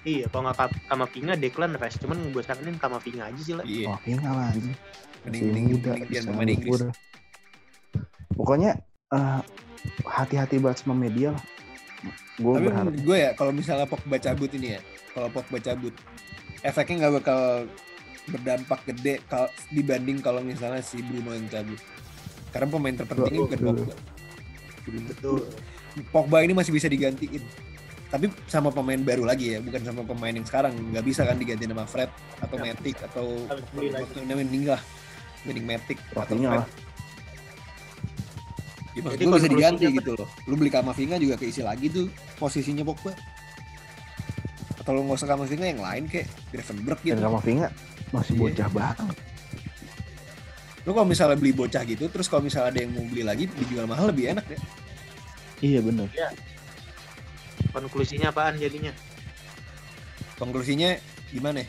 Iya, 0.00 0.32
kalau 0.32 0.48
nggak 0.48 0.56
Ka- 0.56 0.80
Kamavinga, 0.88 1.34
Declan 1.36 1.76
Rice. 1.76 2.00
Cuman 2.00 2.32
gue 2.32 2.40
saranin 2.40 2.80
Kamavinga 2.80 3.28
aja 3.28 3.40
sih 3.40 3.52
lah. 3.52 3.64
Iya. 3.68 3.86
Kamavinga 3.92 4.30
lah 4.32 4.46
anjing. 4.48 4.76
Mending 5.20 5.42
mending 5.44 5.66
muda, 5.68 5.90
mending 5.92 6.24
pemain 6.24 6.48
Inggris. 6.48 6.80
Pokoknya 8.32 8.70
eh, 9.12 9.40
hati-hati 10.08 10.56
banget 10.56 10.78
sama 10.80 10.96
media 10.96 11.36
lah. 11.36 11.44
Gue 12.40 12.56
Tapi 12.56 12.64
berharap 12.64 12.84
menurut 12.88 13.00
gue 13.04 13.16
ya 13.20 13.30
kalau 13.36 13.52
misalnya 13.52 13.84
Pogba 13.84 14.16
cabut 14.16 14.48
ini 14.56 14.68
ya, 14.72 14.80
kalau 15.12 15.28
Pogba 15.28 15.60
cabut, 15.60 15.92
efeknya 16.64 16.94
nggak 17.04 17.14
bakal 17.20 17.40
berdampak 18.24 18.80
gede 18.88 19.20
kal- 19.28 19.52
dibanding 19.68 20.24
kalau 20.24 20.40
misalnya 20.40 20.80
si 20.80 21.04
Bruno 21.04 21.36
yang 21.36 21.44
cabut. 21.52 21.76
Karena 22.48 22.66
pemain 22.66 22.96
terpentingnya 22.96 23.40
bukan 23.44 23.58
Betul. 23.60 23.76
Pogba. 23.76 23.94
Betul. 25.04 25.40
Pogba 26.08 26.36
ini 26.40 26.56
masih 26.56 26.72
bisa 26.72 26.88
digantiin. 26.88 27.44
Tapi 28.10 28.26
sama 28.44 28.74
pemain 28.74 28.98
baru 28.98 29.22
lagi 29.22 29.54
ya, 29.54 29.62
bukan 29.62 29.80
sama 29.80 30.02
pemain 30.02 30.34
yang 30.34 30.42
sekarang. 30.42 30.74
Nggak 30.74 31.04
bisa 31.06 31.22
kan 31.22 31.38
digantiin 31.38 31.70
sama 31.70 31.86
Fred 31.86 32.10
atau 32.42 32.56
Ya. 32.58 32.62
Matic 32.68 32.96
atau 33.00 33.26
namanya 34.16 34.34
mending 34.36 34.64
lah. 34.66 34.82
Mending 35.46 35.64
Matic 35.64 35.98
Fred. 36.10 36.26
lah. 36.42 36.66
Ya, 38.90 39.00
maksud 39.00 39.14
Jadi 39.14 39.22
gue 39.24 39.36
bisa 39.38 39.48
diganti 39.48 39.84
apa? 39.86 39.96
gitu 39.96 40.10
loh. 40.18 40.28
Lu 40.44 40.54
beli 40.58 40.66
Kamavinga 40.68 41.16
juga 41.16 41.38
keisi 41.38 41.62
lagi 41.62 41.86
tuh 41.86 42.10
posisinya 42.34 42.82
Pogba. 42.82 43.14
Atau 44.74 44.90
lu 44.90 45.06
nggak 45.06 45.14
usah 45.14 45.28
Kamavinga 45.30 45.66
yang 45.68 45.78
lain 45.78 46.04
kayak 46.10 46.26
Gravenberg 46.50 46.98
gitu. 47.00 47.14
Dan 47.14 47.24
Kamavinga 47.24 47.68
masih 48.10 48.34
Iya. 48.34 48.42
bocah 48.42 48.68
banget. 48.74 49.16
Lu 50.82 50.90
kalau 50.90 51.06
misalnya 51.06 51.36
beli 51.38 51.52
bocah 51.52 51.82
gitu, 51.86 52.10
terus 52.10 52.26
kalau 52.26 52.42
misalnya 52.42 52.74
ada 52.74 52.80
yang 52.82 52.90
mau 52.90 53.06
beli 53.06 53.22
lagi 53.22 53.46
dijual 53.46 53.86
mahal 53.86 54.10
lebih 54.10 54.34
enak 54.34 54.42
deh. 54.48 54.58
Iya 55.62 55.78
bener. 55.78 56.10
Konklusinya 57.70 58.30
apaan 58.30 58.58
jadinya? 58.58 58.90
Konklusinya 60.36 60.96
gimana? 61.30 61.62
ya? 61.62 61.68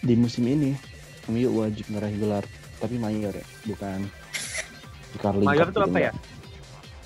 Di 0.00 0.14
musim 0.14 0.46
ini 0.46 0.72
MU 1.26 1.50
wajib 1.58 1.90
ngeraih 1.90 2.16
gelar, 2.16 2.44
tapi 2.78 2.94
mayor 2.96 3.34
ya, 3.34 3.46
bukan 3.66 4.06
Carling 5.16 5.42
Mayor 5.42 5.68
gitu, 5.68 5.80
apa 5.82 5.98
ya? 5.98 6.12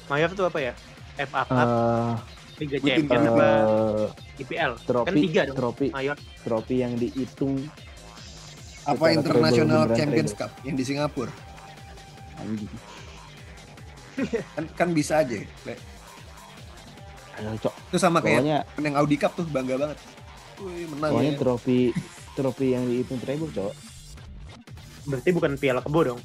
Mayor 0.06 0.30
tuh 0.30 0.44
apa 0.44 0.58
ya? 0.60 0.72
FA 1.16 1.42
Cup, 1.42 1.56
Eh, 1.56 2.14
Liga 2.60 2.76
Champions, 2.78 3.24
apa 3.26 3.46
eh, 3.46 4.42
IPL? 4.42 4.72
trofi, 4.84 5.06
Kan 5.08 5.14
tiga 5.16 5.40
dong. 5.48 5.56
trofi, 5.56 5.86
Mayor. 5.90 6.16
trofi 6.44 6.76
yang 6.76 6.92
dihitung 6.94 7.54
Apa 8.82 9.12
International 9.12 9.88
Champions. 9.92 10.32
Cup 10.34 10.50
yang 10.60 10.74
di 10.74 10.84
Singapura? 10.84 11.32
Kan, 14.52 14.64
kan 14.74 14.88
bisa 14.90 15.20
aja. 15.20 15.36
Le. 15.64 15.74
Ayo, 17.40 17.56
cok. 17.56 17.74
Itu 17.88 17.96
sama 17.96 18.20
kayak 18.20 18.44
Pokoknya, 18.44 18.58
yang 18.84 18.94
Audi 19.00 19.16
Cup 19.16 19.32
tuh 19.32 19.44
bangga 19.48 19.74
banget. 19.80 19.98
Wih, 20.60 20.84
menang 20.92 21.10
pokoknya 21.16 21.32
ya. 21.32 21.40
trofi 21.40 21.78
trofi 22.36 22.66
yang 22.76 22.84
dihitung 22.84 23.20
treble, 23.24 23.48
cok. 23.48 23.72
Berarti 25.08 25.30
bukan 25.32 25.52
Piala 25.56 25.80
Kebo 25.80 26.00
dong. 26.04 26.20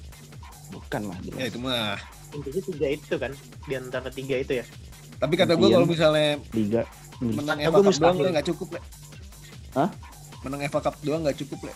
Bukan 0.76 1.02
lah, 1.08 1.18
jelas. 1.24 1.40
Ya 1.40 1.46
itu 1.48 1.60
mah. 1.64 1.96
Intinya 2.36 2.62
tiga 2.68 2.88
itu 2.92 3.16
kan, 3.16 3.32
di 3.64 3.74
antara 3.80 4.12
tiga 4.12 4.36
itu 4.36 4.60
ya. 4.60 4.66
Tapi 5.16 5.34
kata 5.40 5.56
gue 5.56 5.70
kalau 5.72 5.88
misalnya 5.88 6.36
Inggris. 6.52 6.88
menang 7.24 7.58
gua 7.64 7.80
Cup 7.88 7.96
doang 7.96 8.34
nggak 8.36 8.48
cukup 8.52 8.68
le. 8.76 8.82
Hah? 9.80 9.90
Menang 10.44 10.62
FA 10.68 10.80
Cup 10.84 10.96
doang 11.00 11.22
nggak 11.24 11.38
cukup 11.40 11.60
le. 11.72 11.74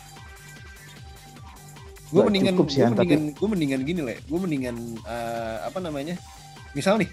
Gue 2.09 2.21
mendingan, 2.25 2.53
gue 2.57 2.65
Han, 2.81 2.97
tapi- 2.97 3.13
mendingan, 3.13 3.21
gue 3.37 3.47
mendingan 3.47 3.79
gini 3.85 4.01
le. 4.03 4.15
Gue 4.25 4.39
mendingan 4.41 4.75
eh, 5.07 5.57
apa 5.63 5.79
namanya? 5.79 6.17
Misal 6.73 6.99
nih, 6.99 7.09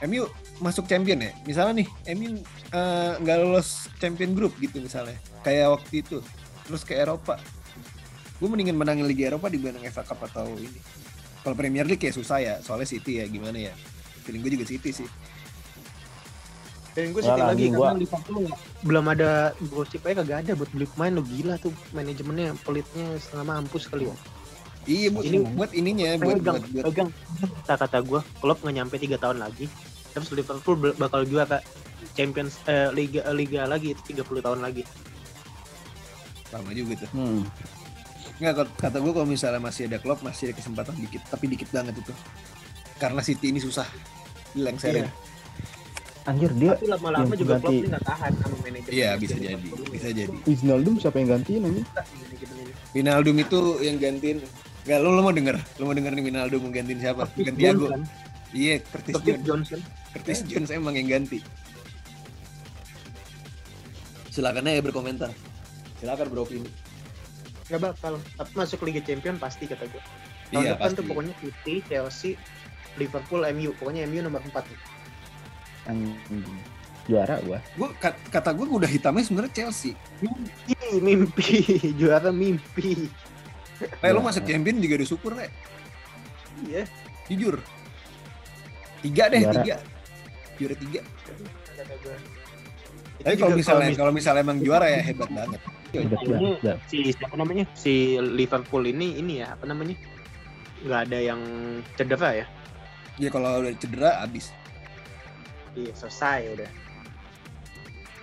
MU 0.00 0.30
masuk 0.58 0.84
champion 0.84 1.18
ya. 1.18 1.32
Misalnya 1.42 1.82
nih, 1.82 1.88
MU 2.12 2.38
eh, 2.68 3.12
nggak 3.18 3.36
lolos 3.40 3.90
champion 3.96 4.32
group 4.32 4.54
gitu 4.56 4.78
misalnya. 4.78 5.18
Kayak 5.40 5.74
waktu 5.74 6.02
itu, 6.02 6.18
terus 6.62 6.82
ke 6.82 6.94
Eropa. 6.94 7.38
Gue 8.38 8.46
mendingan 8.46 8.74
menangin 8.74 9.02
Liga 9.04 9.28
Eropa 9.28 9.48
dibanding 9.48 9.82
FA 9.88 10.04
Cup 10.04 10.22
atau 10.22 10.46
ini. 10.54 10.78
Kalau 11.40 11.54
Premier 11.54 11.82
League 11.82 11.98
ya 12.00 12.10
susah 12.10 12.38
ya, 12.38 12.54
soalnya 12.60 12.86
City 12.86 13.18
ya 13.18 13.26
gimana 13.26 13.58
ya. 13.58 13.74
Feeling 14.22 14.40
gue 14.40 14.52
juga 14.54 14.66
City 14.66 14.90
sih. 14.92 15.08
Dan 16.92 17.14
gue 17.14 17.22
sedih 17.22 17.44
lagi 17.44 17.64
karena 17.64 17.78
gua- 17.78 17.94
Liverpool 17.94 18.44
belum 18.80 19.04
ada 19.08 19.30
gosip 19.68 20.02
aja 20.02 20.18
kagak 20.18 20.38
ada 20.40 20.52
buat 20.54 20.66
beli 20.68 20.86
pemain 20.88 21.12
lo 21.12 21.22
gila 21.22 21.54
tuh 21.56 21.70
manajemennya 21.90 22.58
pelitnya 22.62 23.06
setengah 23.16 23.46
mampus 23.48 23.86
kali 23.86 24.06
ya. 24.06 24.14
Iya 24.82 25.08
buat, 25.12 25.24
Ini- 25.24 25.46
buat 25.52 25.70
ininya 25.72 26.08
buat 26.16 26.38
pegang, 26.38 26.56
buat, 26.56 26.72
buat 26.72 26.84
pegang. 26.88 27.08
Kata 27.60 27.74
kata 27.76 27.98
gue, 28.00 28.20
klub 28.40 28.58
nggak 28.58 28.74
nyampe 28.74 28.94
tiga 28.96 29.16
tahun 29.16 29.38
lagi, 29.38 29.66
terus 30.10 30.28
Liverpool 30.30 30.76
bakal 30.94 31.22
juara 31.22 31.60
Champions 32.12 32.58
eh, 32.64 32.90
Liga 32.90 33.26
Liga 33.30 33.64
lagi 33.64 33.92
itu 33.92 34.02
30 34.14 34.24
tahun 34.40 34.60
lagi. 34.60 34.82
lama 36.48 36.70
juga 36.72 36.96
tuh. 36.98 37.10
Hmm. 37.12 37.44
Nggak 38.38 38.54
kata- 38.56 38.76
kata 38.78 38.96
gue 38.98 39.12
kalau 39.12 39.26
misalnya 39.26 39.60
masih 39.60 39.84
ada 39.84 39.98
klub 39.98 40.16
masih 40.20 40.48
ada 40.48 40.54
kesempatan 40.56 40.94
dikit, 40.96 41.22
tapi 41.26 41.44
dikit 41.46 41.68
banget 41.68 41.98
itu. 41.98 42.12
Karena 42.96 43.20
City 43.20 43.50
ini 43.50 43.58
susah 43.58 43.84
dilengserin. 44.52 45.04
Iya. 45.04 45.10
Anjir 46.24 46.52
dia 46.52 46.72
Tapi 46.72 46.86
lama-lama 46.86 47.32
juga 47.32 47.56
klub 47.56 47.68
ganti- 47.68 47.78
ini 47.78 47.88
nggak 47.88 48.04
tahan 48.04 48.32
sama 48.34 48.56
manajemen. 48.58 48.90
Iya 48.90 49.10
bisa 49.16 49.36
jadi, 49.36 49.68
bisa 49.86 50.08
jadi. 50.10 50.36
Wijnaldum 50.42 50.94
siapa 50.96 51.16
yang 51.16 51.28
gantiin 51.30 51.62
ini? 51.62 51.82
Manajemen 51.84 52.56
ini. 52.58 52.72
Vinaldum 52.90 53.36
itu 53.36 53.60
yang 53.80 53.96
gantiin. 53.96 54.38
Gak 54.82 54.98
lu, 54.98 55.08
lu 55.10 55.20
mau 55.20 55.30
denger? 55.30 55.56
Lu 55.76 55.84
mau 55.84 55.92
denger 55.92 56.12
nih 56.14 56.24
Vinaldum 56.24 56.60
mau 56.60 56.70
gantiin 56.70 56.96
siapa? 56.98 57.28
Bukan 57.30 57.54
Thiago. 57.54 57.86
Iya, 58.50 58.80
Curtis 58.80 59.14
Curtis 59.14 59.34
Jones. 59.36 59.44
Johnson. 59.68 59.80
Curtis 60.10 60.40
Jones 60.42 60.70
emang 60.70 60.94
yang 60.94 61.08
ganti. 61.10 61.38
Silakan 64.28 64.66
aja 64.66 64.80
berkomentar. 64.80 65.30
Silakan 65.98 66.26
beropini. 66.28 66.70
Gak 67.66 67.80
bakal. 67.82 68.16
Tapi 68.34 68.52
masuk 68.54 68.80
Liga 68.82 69.02
Champion 69.02 69.36
pasti 69.36 69.66
kata 69.66 69.84
gue. 69.84 70.02
Tahun 70.48 70.62
Iya 70.62 70.72
depan 70.74 70.86
pasti. 70.86 70.96
tuh 70.96 71.04
pokoknya 71.04 71.34
City, 71.36 71.74
Chelsea, 71.84 72.32
Liverpool, 72.96 73.44
MU. 73.50 73.70
Pokoknya 73.74 74.06
MU 74.06 74.20
nomor 74.22 74.40
4 74.40 74.64
Anjing. 75.86 76.44
Juara 77.04 77.40
gua. 77.40 77.58
Gua 77.74 77.88
kat- 77.94 78.20
kata 78.28 78.52
gue 78.52 78.64
udah 78.64 78.84
hitamnya 78.86 79.24
sebenarnya 79.24 79.52
Chelsea. 79.54 79.96
Ih, 80.66 81.00
mimpi, 81.00 81.64
juara 82.00 82.28
mimpi. 82.28 83.08
Eh 83.80 84.10
lu 84.10 84.20
Ya. 84.20 84.24
masuk 84.24 84.44
champion 84.44 84.76
juga 84.78 84.94
udah 84.96 85.08
syukur, 85.08 85.32
Le. 85.32 85.48
Iya. 86.62 86.84
Jujur. 87.26 87.56
Tiga 88.98 89.24
deh, 89.30 89.40
Juara. 89.40 89.54
tiga. 89.56 89.76
Juara 90.58 90.74
tiga. 90.76 91.00
Gue. 91.98 92.16
Tapi 93.18 93.34
kalau 93.34 93.54
misalnya 93.54 93.88
mis- 93.90 93.98
kalau 93.98 94.12
misalnya 94.14 94.42
emang 94.42 94.58
juara 94.58 94.86
ya 94.86 95.00
hebat 95.02 95.30
banget. 95.30 95.60
Ini 95.88 96.04
banget. 96.06 96.58
dah. 96.60 96.76
si 96.86 96.98
siapa 97.10 97.34
namanya? 97.34 97.64
Si 97.74 98.14
Liverpool 98.18 98.84
ini 98.86 99.18
ini 99.18 99.40
ya 99.42 99.56
apa 99.56 99.64
namanya? 99.64 99.96
Nggak 100.84 101.00
ada 101.10 101.18
yang 101.18 101.40
cedera 101.96 102.30
ya? 102.34 102.46
Ya 103.18 103.28
kalau 103.30 103.58
udah 103.58 103.74
cedera 103.74 104.22
abis. 104.22 104.54
Iya 105.74 105.92
selesai 105.94 106.40
udah. 106.54 106.70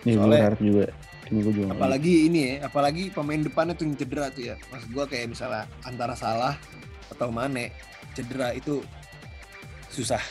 Nih 0.05 0.13
gue 0.13 0.21
Soalnya- 0.21 0.39
berharap 0.39 0.61
juga 0.61 0.85
gue 1.25 1.51
juga. 1.51 1.73
Apalagi 1.73 2.29
ini 2.29 2.39
ya, 2.45 2.69
apalagi 2.69 3.03
pemain 3.09 3.41
depannya 3.41 3.73
tuh 3.73 3.89
yang 3.89 3.97
cedera 3.97 4.29
tuh 4.29 4.43
ya. 4.45 4.55
Maksud 4.69 4.89
gua 4.93 5.09
kayak 5.09 5.33
misalnya 5.33 5.65
antara 5.81 6.13
Salah 6.13 6.53
atau 7.09 7.33
Mane 7.33 7.73
cedera 8.13 8.53
itu 8.53 8.85
susah. 9.89 10.21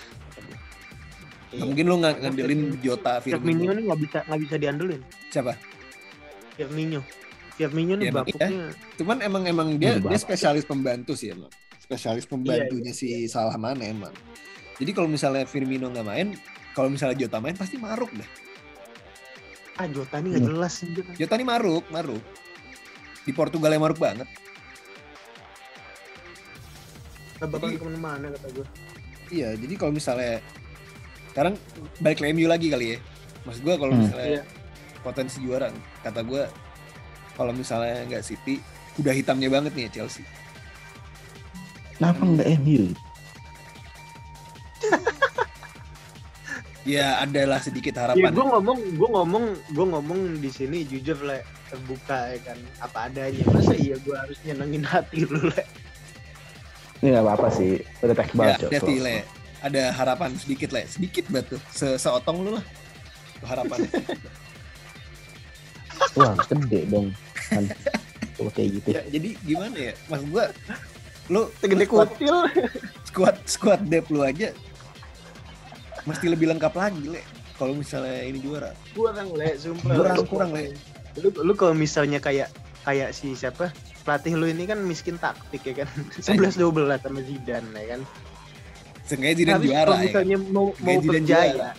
Iya. 1.54 1.62
mungkin 1.64 1.84
lu 1.86 1.96
nggak 1.98 2.14
ngandelin 2.18 2.60
Jota 2.78 3.12
Firmino 3.18 3.38
Firmino. 3.38 3.70
nih 3.72 3.82
nggak 3.86 4.00
bisa 4.02 4.18
nggak 4.26 4.40
bisa 4.42 4.54
diandelin. 4.58 5.00
Siapa? 5.28 5.52
Firmino. 6.54 7.00
Firmino 7.54 7.92
nih 7.94 8.06
Ya, 8.06 8.12
bapuknya. 8.12 8.74
Cuman 8.98 9.16
emang 9.20 9.42
emang 9.44 9.68
dia 9.78 9.96
dia 9.96 10.18
spesialis 10.18 10.64
pembantu 10.64 11.14
sih 11.14 11.30
emang. 11.30 11.50
Spesialis 11.78 12.24
pembantunya 12.24 12.90
Iya, 12.90 12.96
si 12.96 13.06
Salah 13.26 13.54
Mane 13.54 13.86
emang. 13.86 14.10
Jadi 14.74 14.90
kalau 14.90 15.06
misalnya 15.06 15.46
Firmino 15.46 15.86
nggak 15.86 16.02
main, 16.02 16.34
kalau 16.74 16.90
misalnya 16.90 17.14
Jota 17.14 17.38
main 17.38 17.54
pasti 17.54 17.78
maruk 17.78 18.10
deh. 18.10 18.26
Ah 19.74 19.86
Jota 19.86 20.18
ini 20.18 20.34
nggak 20.34 20.42
Hmm. 20.42 20.50
jelas. 20.58 20.74
Jota 21.14 21.34
nih 21.34 21.46
maruk, 21.46 21.84
maruk. 21.88 22.22
Di 23.22 23.30
Portugal 23.30 23.70
yang 23.70 23.82
maruk 23.82 23.98
banget. 23.98 24.26
Bakal 27.38 27.76
ke 27.76 27.84
mana-mana 27.84 28.26
kata 28.32 28.48
gue. 28.52 28.66
Iya, 29.28 29.52
jadi 29.56 29.74
kalau 29.76 29.92
misalnya 29.92 30.40
sekarang 31.34 31.58
balik 31.98 32.22
ke 32.22 32.30
MU 32.30 32.46
lagi 32.46 32.70
kali 32.70 32.94
ya. 32.94 32.98
Maksud 33.42 33.60
gua 33.60 33.74
kalau 33.74 33.92
Hmm. 33.92 34.06
misalnya 34.06 34.28
Iya. 34.30 34.42
potensi 35.02 35.36
juara, 35.42 35.68
kata 36.00 36.22
gua 36.22 36.46
kalau 37.34 37.50
misalnya 37.50 38.06
nggak 38.06 38.22
City, 38.22 38.62
udah 38.96 39.10
hitamnya 39.10 39.50
banget 39.50 39.74
nih 39.74 39.90
ya 39.90 40.00
Chelsea. 40.00 40.22
Kenapa 41.92 42.22
nggak 42.22 42.48
MU? 42.62 42.94
Ya 46.84 47.16
adalah 47.16 47.64
sedikit 47.64 47.96
Iya, 47.96 48.12
harapan. 48.12 48.28
gue 48.28 48.44
ngomong, 48.44 48.78
gue 48.92 49.08
ngomong, 49.08 49.44
gue 49.72 49.86
ngomong 49.88 50.20
di 50.36 50.52
sini 50.52 50.84
jujur 50.84 51.16
lah, 51.24 51.40
terbuka 51.72 52.28
ya 52.28 52.38
kan, 52.44 52.58
apa 52.76 53.08
adanya. 53.08 53.40
Masa 53.48 53.72
iya 53.72 53.96
gue 53.96 54.12
harus 54.12 54.36
nyenengin 54.44 54.84
hati 54.84 55.24
lu 55.24 55.48
lah. 55.48 55.64
Ini 57.00 57.08
nggak 57.08 57.24
apa-apa 57.24 57.48
sih. 57.56 57.80
Udah 58.04 58.12
ya, 58.12 58.24
banget. 58.36 58.58
Cok. 58.68 58.72
hati 58.76 58.94
le. 59.00 59.16
Ada 59.64 59.96
harapan 59.96 60.36
sedikit 60.36 60.76
le, 60.76 60.84
sedikit 60.84 61.24
banget 61.32 61.56
tuh. 61.56 61.60
Se 61.72 61.96
seotong 61.96 62.44
lu 62.44 62.60
lah. 62.60 62.64
Tuh 63.40 63.48
harapannya. 63.48 63.88
Wah 66.20 66.36
gede 66.36 66.84
dong. 66.92 67.16
Kan. 67.48 67.64
Kayak 68.34 68.68
gitu. 68.76 68.88
ya, 68.92 69.00
jadi 69.08 69.28
gimana 69.46 69.76
ya? 69.78 69.92
Maksud 70.12 70.28
gua 70.28 70.44
lu 71.32 71.48
Segede 71.56 71.88
kutil. 71.88 72.36
squad 73.08 73.36
squad 73.48 73.80
depth 73.88 74.12
lu 74.12 74.20
aja 74.20 74.52
mesti 76.04 76.26
lebih 76.28 76.52
lengkap 76.52 76.72
lagi 76.76 77.04
le 77.08 77.22
kalau 77.56 77.72
misalnya 77.72 78.20
ini 78.26 78.42
juara 78.44 78.76
kurang 78.92 79.32
le 79.32 79.56
sumpah 79.56 79.94
kurang 79.96 80.16
kurang 80.28 80.50
le 80.52 80.76
lu 81.16 81.32
lu 81.32 81.52
kalau 81.56 81.72
misalnya 81.72 82.20
kayak 82.20 82.52
kayak 82.84 83.16
si 83.16 83.32
siapa 83.32 83.72
pelatih 84.04 84.36
lu 84.36 84.44
ini 84.44 84.68
kan 84.68 84.76
miskin 84.84 85.16
taktik 85.16 85.64
ya 85.64 85.86
kan 85.86 85.88
11 86.20 86.60
12 86.60 87.00
sama 87.00 87.20
Zidane 87.24 87.68
ya 87.72 87.86
kan 87.96 88.00
Seenggaknya 89.14 89.36
Zidane 89.36 89.54
Tapi 89.54 89.66
juara 89.66 89.80
kalau 89.80 89.94
ya 89.94 89.94
kan? 89.94 90.04
misalnya 90.04 90.38
mau 90.44 90.66
mau 90.74 90.74
Zidane 90.92 91.06
berjaya 91.06 91.52
juara. 91.54 91.72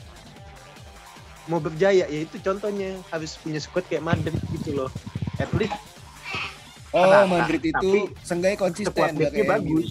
mau 1.45 1.59
berjaya 1.59 2.03
ya 2.05 2.19
itu 2.21 2.35
contohnya 2.39 2.89
harus 3.07 3.31
punya 3.35 3.59
squad 3.59 3.85
kayak 3.85 4.01
Madrid 4.01 4.33
gitu 4.51 4.69
loh 4.73 4.89
at 5.35 5.51
least 5.53 5.75
Oh 6.89 7.03
Rata, 7.03 7.27
Madrid 7.27 7.59
itu 7.61 7.75
tapi 7.75 7.99
seenggaknya 8.21 8.57
konsisten 8.57 8.95
depth-nya 8.95 9.29
kayak 9.29 9.49
bagus 9.51 9.87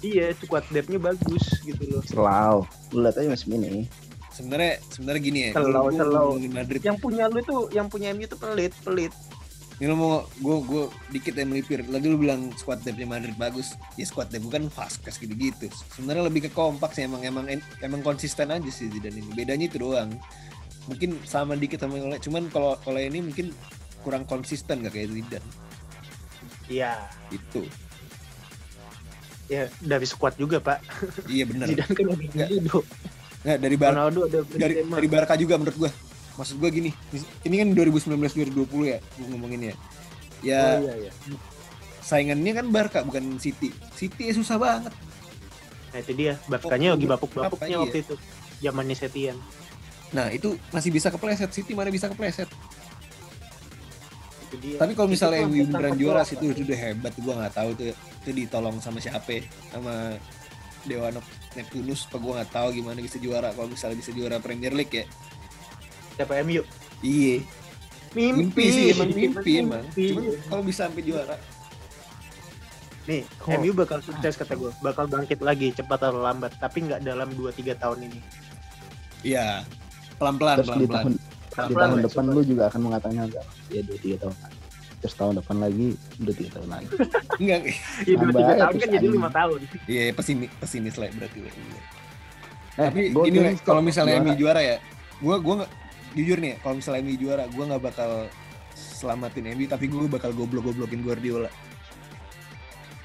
iya 0.00 0.26
squad 0.32 0.64
depth-nya 0.68 1.00
bagus 1.02 1.44
gitu 1.60 1.82
loh 1.86 2.00
Selalu. 2.02 2.60
Lu 2.90 2.98
lihat 3.00 3.16
aja 3.16 3.28
musim 3.28 3.50
ini. 3.52 3.84
sebenarnya 4.30 4.78
sebenarnya 4.88 5.20
gini 5.20 5.38
ya 5.42 5.50
Selalu, 5.52 5.90
selalu. 5.92 6.30
Madrid 6.48 6.80
yang 6.80 6.96
punya 6.96 7.26
lu 7.26 7.42
tuh 7.42 7.68
yang 7.70 7.86
punya 7.86 8.08
MU 8.10 8.24
tuh 8.24 8.38
pelit 8.38 8.72
pelit 8.80 9.12
ini 9.80 9.88
lo 9.88 9.96
mau 9.96 10.12
gue 10.28 10.56
gue 10.68 10.84
dikit 11.08 11.32
yang 11.40 11.48
melipir. 11.48 11.80
Lagi 11.88 12.04
lu 12.04 12.20
bilang 12.20 12.52
squad 12.52 12.84
depthnya 12.84 13.08
Madrid 13.08 13.32
bagus. 13.40 13.80
Ya 13.96 14.04
squad 14.04 14.28
depth 14.28 14.44
bukan 14.44 14.68
Vasquez 14.68 15.16
gitu 15.16 15.32
gitu 15.32 15.72
sebenarnya 15.96 16.28
lebih 16.28 16.46
ke 16.46 16.50
kompak 16.52 16.92
sih. 16.92 17.08
Emang 17.08 17.24
emang 17.24 17.48
emang 17.80 18.04
konsisten 18.04 18.52
aja 18.52 18.68
sih 18.68 18.92
Zidane 18.92 19.24
ini. 19.24 19.32
Bedanya 19.32 19.72
itu 19.72 19.80
doang. 19.80 20.12
Mungkin 20.84 21.24
sama 21.24 21.56
dikit 21.56 21.80
sama 21.80 21.96
oleh 21.96 22.20
cuman 22.20 22.52
kalau 22.52 22.76
oleh 22.84 23.08
ini 23.08 23.24
mungkin 23.24 23.56
kurang 24.04 24.28
konsisten 24.28 24.84
gak 24.84 24.92
kayak 24.92 25.16
Zidane? 25.16 25.48
Iya. 26.68 27.00
Itu 27.32 27.64
ya 29.48 29.64
dari 29.80 30.04
squad 30.04 30.36
juga 30.36 30.60
pak. 30.60 30.84
Iya 31.24 31.48
benar 31.48 31.66
Zidane 31.72 31.92
kan 31.96 32.04
Nggak. 32.04 32.48
Ronaldo 32.52 32.80
nggak 33.40 33.56
dari 33.56 33.76
Bar 33.80 33.96
Ronaldo 33.96 34.20
ada 34.28 34.40
dari 34.44 34.84
dari 34.84 35.08
Barca 35.08 35.32
juga 35.32 35.56
menurut 35.56 35.76
gue 35.80 35.90
maksud 36.34 36.56
gue 36.56 36.70
gini 36.70 36.90
ini 37.42 37.54
kan 37.56 37.68
2019 37.72 38.14
2020 38.14 38.66
ya 38.86 38.98
gue 39.00 39.26
ngomongin 39.28 39.60
ya. 39.62 39.74
Ya 40.40 40.62
oh 40.76 40.88
iya 40.88 40.94
iya. 41.08 41.12
saingannya 42.00 42.52
kan 42.54 42.66
Barca 42.68 43.00
bukan 43.02 43.36
City. 43.36 43.70
City 43.92 44.28
ya 44.28 44.34
susah 44.34 44.56
banget. 44.56 44.94
Nah 45.90 45.98
itu 45.98 46.12
dia. 46.14 46.34
Barkanya 46.46 46.92
Oh, 46.92 46.94
lagi 46.96 47.04
iya. 47.04 47.12
bapuk-bapuknya 47.12 47.76
Apa, 47.76 47.84
waktu 47.84 47.98
itu. 48.02 48.14
Zamannya 48.60 48.92
Setian 48.94 49.38
nah 50.10 50.26
itu 50.26 50.58
masih 50.70 50.90
bisa 50.90 51.06
kepleset. 51.06 51.50
City 51.50 51.70
mana 51.70 51.86
bisa 51.86 52.10
kepleset? 52.10 52.50
Itu 54.50 54.56
dia. 54.58 54.76
Tapi 54.82 54.98
kalau 54.98 55.06
misalnya 55.06 55.46
MU 55.46 55.62
beneran 55.62 55.94
juara 55.94 56.26
sih 56.26 56.34
itu 56.34 56.50
udah 56.50 56.78
hebat. 56.80 57.12
Gua 57.14 57.38
nggak 57.38 57.54
tahu 57.54 57.70
tuh 57.78 57.86
itu 57.94 58.30
ditolong 58.34 58.82
sama 58.82 58.98
siapa? 58.98 59.46
Sama 59.70 60.18
Dewa 60.82 61.14
Nep- 61.14 61.38
Neptunus 61.54 62.10
apa 62.10 62.16
gua 62.18 62.32
nggak 62.42 62.50
tahu 62.50 62.68
gimana 62.74 62.98
bisa 62.98 63.22
juara. 63.22 63.54
Kalau 63.54 63.70
misalnya 63.70 64.02
bisa 64.02 64.10
juara 64.10 64.42
Premier 64.42 64.74
League 64.74 64.90
ya 64.90 65.04
siapa 66.20 66.36
MU 66.42 66.60
iya 67.00 67.40
mimpi, 68.12 68.44
mimpi 68.44 68.64
sih 68.68 68.84
emang 68.92 69.08
mimpi 69.10 69.52
emang 69.58 69.82
Mimpi. 69.86 70.04
cuman 70.10 70.24
kalau 70.44 70.62
bisa 70.62 70.80
sampai 70.84 71.02
juara 71.02 71.36
nih 73.06 73.22
Kok- 73.38 73.56
MU 73.56 73.72
bakal 73.72 73.98
sukses 73.98 74.36
kata 74.36 74.52
gue 74.54 74.70
bakal 74.78 75.04
bangkit 75.06 75.40
lagi 75.40 75.72
cepat 75.72 75.98
atau 76.02 76.20
lambat 76.20 76.52
tapi 76.56 76.84
nggak 76.84 77.00
dalam 77.00 77.32
2-3 77.32 77.72
tahun 77.74 77.98
ini 78.04 78.20
iya 79.22 79.64
pelan-pelan 80.16 80.60
pelan-pelan 80.60 80.92
tahun 80.92 81.12
di 81.50 81.74
tahun 81.74 81.74
lah, 81.74 82.04
depan 82.04 82.24
lu 82.28 82.42
juga 82.42 82.62
akan 82.68 82.80
mengatakan 82.80 83.26
enggak. 83.26 83.42
Ya 83.68 83.80
dua 83.82 83.98
tiga 83.98 84.16
tahun 84.22 84.34
lagi. 84.38 84.58
Terus 85.00 85.14
tahun 85.14 85.34
depan 85.34 85.56
lagi 85.58 85.86
udah 86.16 86.34
tiga 86.36 86.50
tahun 86.54 86.68
lagi. 86.70 86.86
enggak 87.42 87.58
Iya, 88.00 88.14
Nambah 88.14 88.30
2-3 88.30 88.38
ya, 88.38 88.54
tahun 88.54 88.74
kan 88.76 88.88
jadi. 88.88 89.06
5 89.10 89.30
tahun 89.32 89.58
iya 89.88 90.02
pesimis 90.14 90.50
pesimis 90.56 90.94
lah 90.94 91.08
berarti. 91.10 91.38
Eh, 91.40 91.52
tapi 92.78 93.00
gua 93.10 93.24
ini 93.24 93.36
Le, 93.36 93.50
kira 93.50 93.66
kalau 93.66 93.82
misalnya 93.82 94.14
juara. 94.14 94.24
MU 94.24 94.32
juara 94.38 94.60
ya 94.62 94.76
gua 95.18 95.36
gua 95.36 95.54
nggak 95.58 95.70
jujur 96.12 96.36
nih 96.36 96.58
kalau 96.58 96.74
misalnya 96.76 97.00
MU 97.00 97.14
juara 97.16 97.44
gua 97.48 97.64
nggak 97.66 97.84
bakal 97.84 98.10
selamatin 98.72 99.50
MU 99.52 99.66
tapi 99.66 99.86
gua 99.86 100.06
bakal 100.06 100.30
goblok-goblokin 100.32 101.00
Guardiola. 101.00 101.50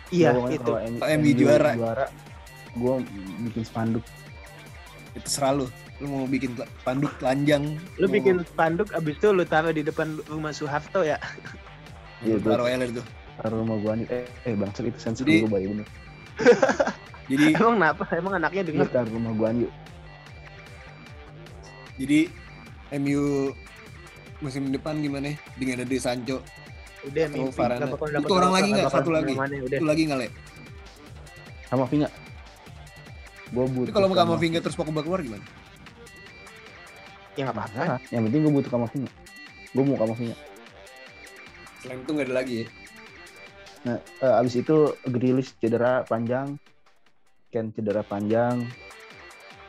Iya 0.10 0.34
Pokoknya 0.34 0.56
itu. 0.56 0.72
kalau 0.72 0.80
MU 1.16 1.32
juara. 1.34 1.72
juara 1.74 2.06
gue 2.76 2.94
bikin 3.46 3.64
spanduk. 3.64 4.04
Itu 5.16 5.28
serah 5.28 5.56
lu. 5.56 5.66
Lu 5.98 6.06
mau 6.06 6.28
bikin 6.28 6.54
tla- 6.54 6.68
panduk 6.84 7.10
telanjang. 7.18 7.80
Lu 7.96 8.06
mau- 8.06 8.14
bikin 8.14 8.44
spanduk 8.44 8.92
abis 8.92 9.16
itu 9.16 9.28
lu 9.32 9.44
taruh 9.44 9.72
di 9.72 9.82
depan 9.82 10.20
rumah 10.28 10.52
Soeharto 10.52 11.02
ya. 11.02 11.16
Iya, 12.20 12.36
taruh 12.38 12.68
eler 12.68 12.92
tuh. 12.92 13.06
taruh 13.36 13.64
rumah 13.64 13.80
gua 13.80 13.94
nih. 13.96 14.08
Eh 14.10 14.26
eh 14.44 14.54
bangsat 14.54 14.86
itu 14.86 15.00
sensi 15.00 15.22
Jadi- 15.24 15.42
gue 15.42 15.50
bayi 15.50 15.66
bener. 15.68 15.88
Jadi 17.32 17.46
emang 17.52 17.76
kenapa? 17.76 18.04
Emang 18.14 18.34
anaknya 18.36 18.62
Lu 18.62 18.68
denger 18.70 18.88
taruh 18.92 19.12
rumah 19.12 19.34
gua 19.34 19.50
yuk 19.52 19.72
jadi 21.96 22.28
MU 22.94 23.54
musim 24.44 24.70
depan 24.70 25.02
gimana? 25.02 25.34
Ya? 25.34 25.36
dengan 25.58 25.86
ada 25.86 25.96
Sancho. 25.98 26.44
Udah 27.06 27.26
Atau 27.30 27.50
mimpi 27.50 27.58
Varane. 27.58 27.86
Itu 27.96 28.34
orang 28.34 28.52
lagi 28.54 28.70
nggak? 28.74 28.86
Satu 28.90 29.10
lagi? 29.14 29.34
itu 29.66 29.86
lagi 29.86 30.02
nggak 30.10 30.20
le? 30.22 30.28
Sama 31.70 31.86
Vinga. 31.90 32.10
Gue 33.54 33.66
butuh 33.70 33.94
tapi 33.94 33.98
kalau 33.98 34.08
mau 34.10 34.18
sama. 34.18 34.42
Vinga 34.42 34.60
terus 34.62 34.76
Pogba 34.78 35.02
keluar 35.06 35.22
gimana? 35.22 35.46
Ya 37.38 37.46
nggak 37.50 37.56
apa-apa. 37.56 37.82
Nah, 37.86 38.00
yang 38.10 38.24
penting 38.30 38.40
gue 38.42 38.54
butuh 38.54 38.72
Kamavinga 38.74 39.12
gue 39.76 39.84
mau 39.84 40.00
Kamavinga 40.00 40.36
selain 41.84 42.02
itu 42.02 42.12
nggak 42.18 42.28
ada 42.32 42.36
lagi 42.42 42.54
ya? 42.58 42.68
Nah 43.86 43.98
eh, 44.02 44.40
abis 44.42 44.54
itu 44.58 44.98
Grealish 45.06 45.54
cedera 45.62 46.02
panjang. 46.08 46.58
Ken 47.54 47.70
cedera 47.70 48.02
panjang 48.02 48.66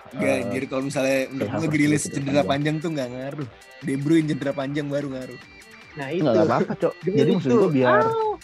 Enggak, 0.08 0.28
Eh, 0.28 0.40
jadi 0.52 0.66
kalau 0.66 0.82
misalnya 0.82 1.18
menurut 1.26 1.48
Havertz 1.48 1.62
gue 1.62 1.70
Grealish 1.72 2.04
juga 2.04 2.14
cedera 2.14 2.24
cedera 2.26 2.42
panjang 2.44 2.76
tuh 2.76 2.90
nggak 2.90 3.08
ngaruh. 3.08 3.48
De 3.78 3.92
Bruyne 3.96 4.26
cedera 4.26 4.52
panjang 4.52 4.86
baru 4.86 5.08
ngaruh. 5.08 5.38
Nah 5.94 6.08
itu. 6.08 6.22
nggak 6.22 6.32
nggak 6.32 6.46
apa-apa 6.46 6.72
cok. 6.76 6.94
Jadi 7.02 7.30
maksud 7.32 7.50
gue 7.50 7.70
biar 7.72 7.90
Ah, 7.96 8.34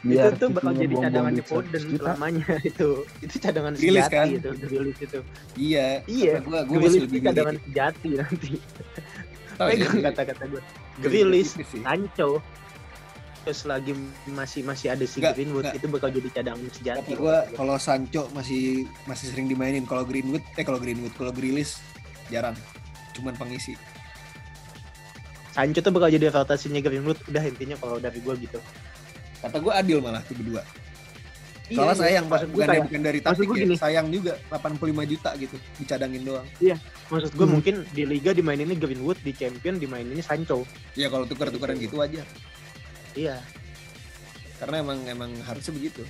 biar 0.00 0.24
itu 0.26 0.38
tuh 0.38 0.48
bakal 0.50 0.72
jadi 0.74 0.94
cadangan 0.98 1.30
di 1.30 1.36
duit 1.36 1.44
100 1.44 1.50
Foden 1.50 1.82
juta. 1.86 2.02
selamanya 2.02 2.46
itu. 2.70 2.88
Itu 3.20 3.34
cadangan 3.38 3.72
Grealish 3.74 4.00
sejati 4.02 4.16
kan? 4.16 4.26
itu 4.30 4.50
Grealish 4.58 5.00
itu. 5.00 5.18
Iya 5.54 5.86
iya. 6.06 6.32
gue 6.38 6.58
gue 6.58 6.76
masih 6.76 6.76
Grealish 6.80 7.04
lebih 7.04 7.20
cadangan 7.22 7.56
sejati 7.62 8.08
nanti. 8.14 8.52
Tahu 9.50 9.66
ya, 9.66 9.70
pegang 9.70 9.92
jadi- 9.92 10.04
kata-kata 10.06 10.44
gue 10.46 10.62
sih. 11.62 11.80
Sancho 11.80 12.30
terus 13.40 13.64
lagi 13.64 13.96
masih 14.28 14.60
masih 14.62 14.92
ada 14.92 15.04
si 15.08 15.18
Greenwood 15.20 15.64
nggak. 15.64 15.78
itu 15.80 15.86
bakal 15.88 16.08
jadi 16.12 16.28
cadangan 16.28 16.68
sejati 16.72 17.12
Kata 17.12 17.20
gue 17.20 17.36
kalau 17.56 17.74
Sancho 17.80 18.28
masih 18.36 18.84
masih 19.08 19.26
sering 19.32 19.48
dimainin. 19.48 19.88
Kalau 19.88 20.04
Greenwood 20.04 20.44
eh 20.60 20.64
kalau 20.64 20.76
Greenwood 20.76 21.12
kalau 21.16 21.32
Grealish 21.32 21.80
jarang. 22.28 22.54
Cuman 23.16 23.34
pengisi. 23.40 23.74
Sancho 25.50 25.80
tuh 25.82 25.92
bakal 25.92 26.12
jadi 26.12 26.30
rotasinya 26.30 26.78
Greenwood 26.84 27.18
udah 27.26 27.42
intinya 27.42 27.76
kalau 27.80 27.96
dari 27.98 28.20
gue 28.20 28.34
gitu. 28.44 28.60
Kata 29.40 29.56
gue 29.56 29.72
adil 29.72 29.98
malah 30.04 30.20
tuh 30.22 30.36
berdua. 30.36 30.62
Iya, 31.70 31.78
soalnya 31.78 31.94
iya. 31.94 32.02
sayang 32.02 32.24
pak. 32.26 32.34
Maksud 32.34 32.48
gue 32.50 32.54
bukan 32.58 32.68
kayak 32.68 32.84
bukan 32.90 33.02
dari 33.02 33.18
taktik 33.22 33.46
ya. 33.46 33.56
gini. 33.62 33.74
sayang 33.78 34.06
juga 34.10 34.32
85 34.50 35.10
juta 35.10 35.30
gitu 35.38 35.56
dicadangin 35.78 36.22
doang. 36.26 36.46
Maksud 37.10 37.32
gue 37.34 37.46
Hmm. 37.46 37.54
mungkin 37.56 37.74
di 37.90 38.02
liga 38.04 38.30
dimaininnya 38.36 38.76
Greenwood 38.76 39.18
di 39.24 39.32
champion 39.32 39.80
dimaininnya 39.80 40.22
Sancho. 40.22 40.66
Ya 40.98 41.08
kalau 41.08 41.24
tuker-tukeran 41.24 41.78
gitu 41.80 41.98
aja 42.04 42.22
iya. 43.16 43.36
Karena 44.60 44.84
emang 44.84 45.00
emang 45.08 45.30
harusnya 45.48 45.72
begitu. 45.72 46.04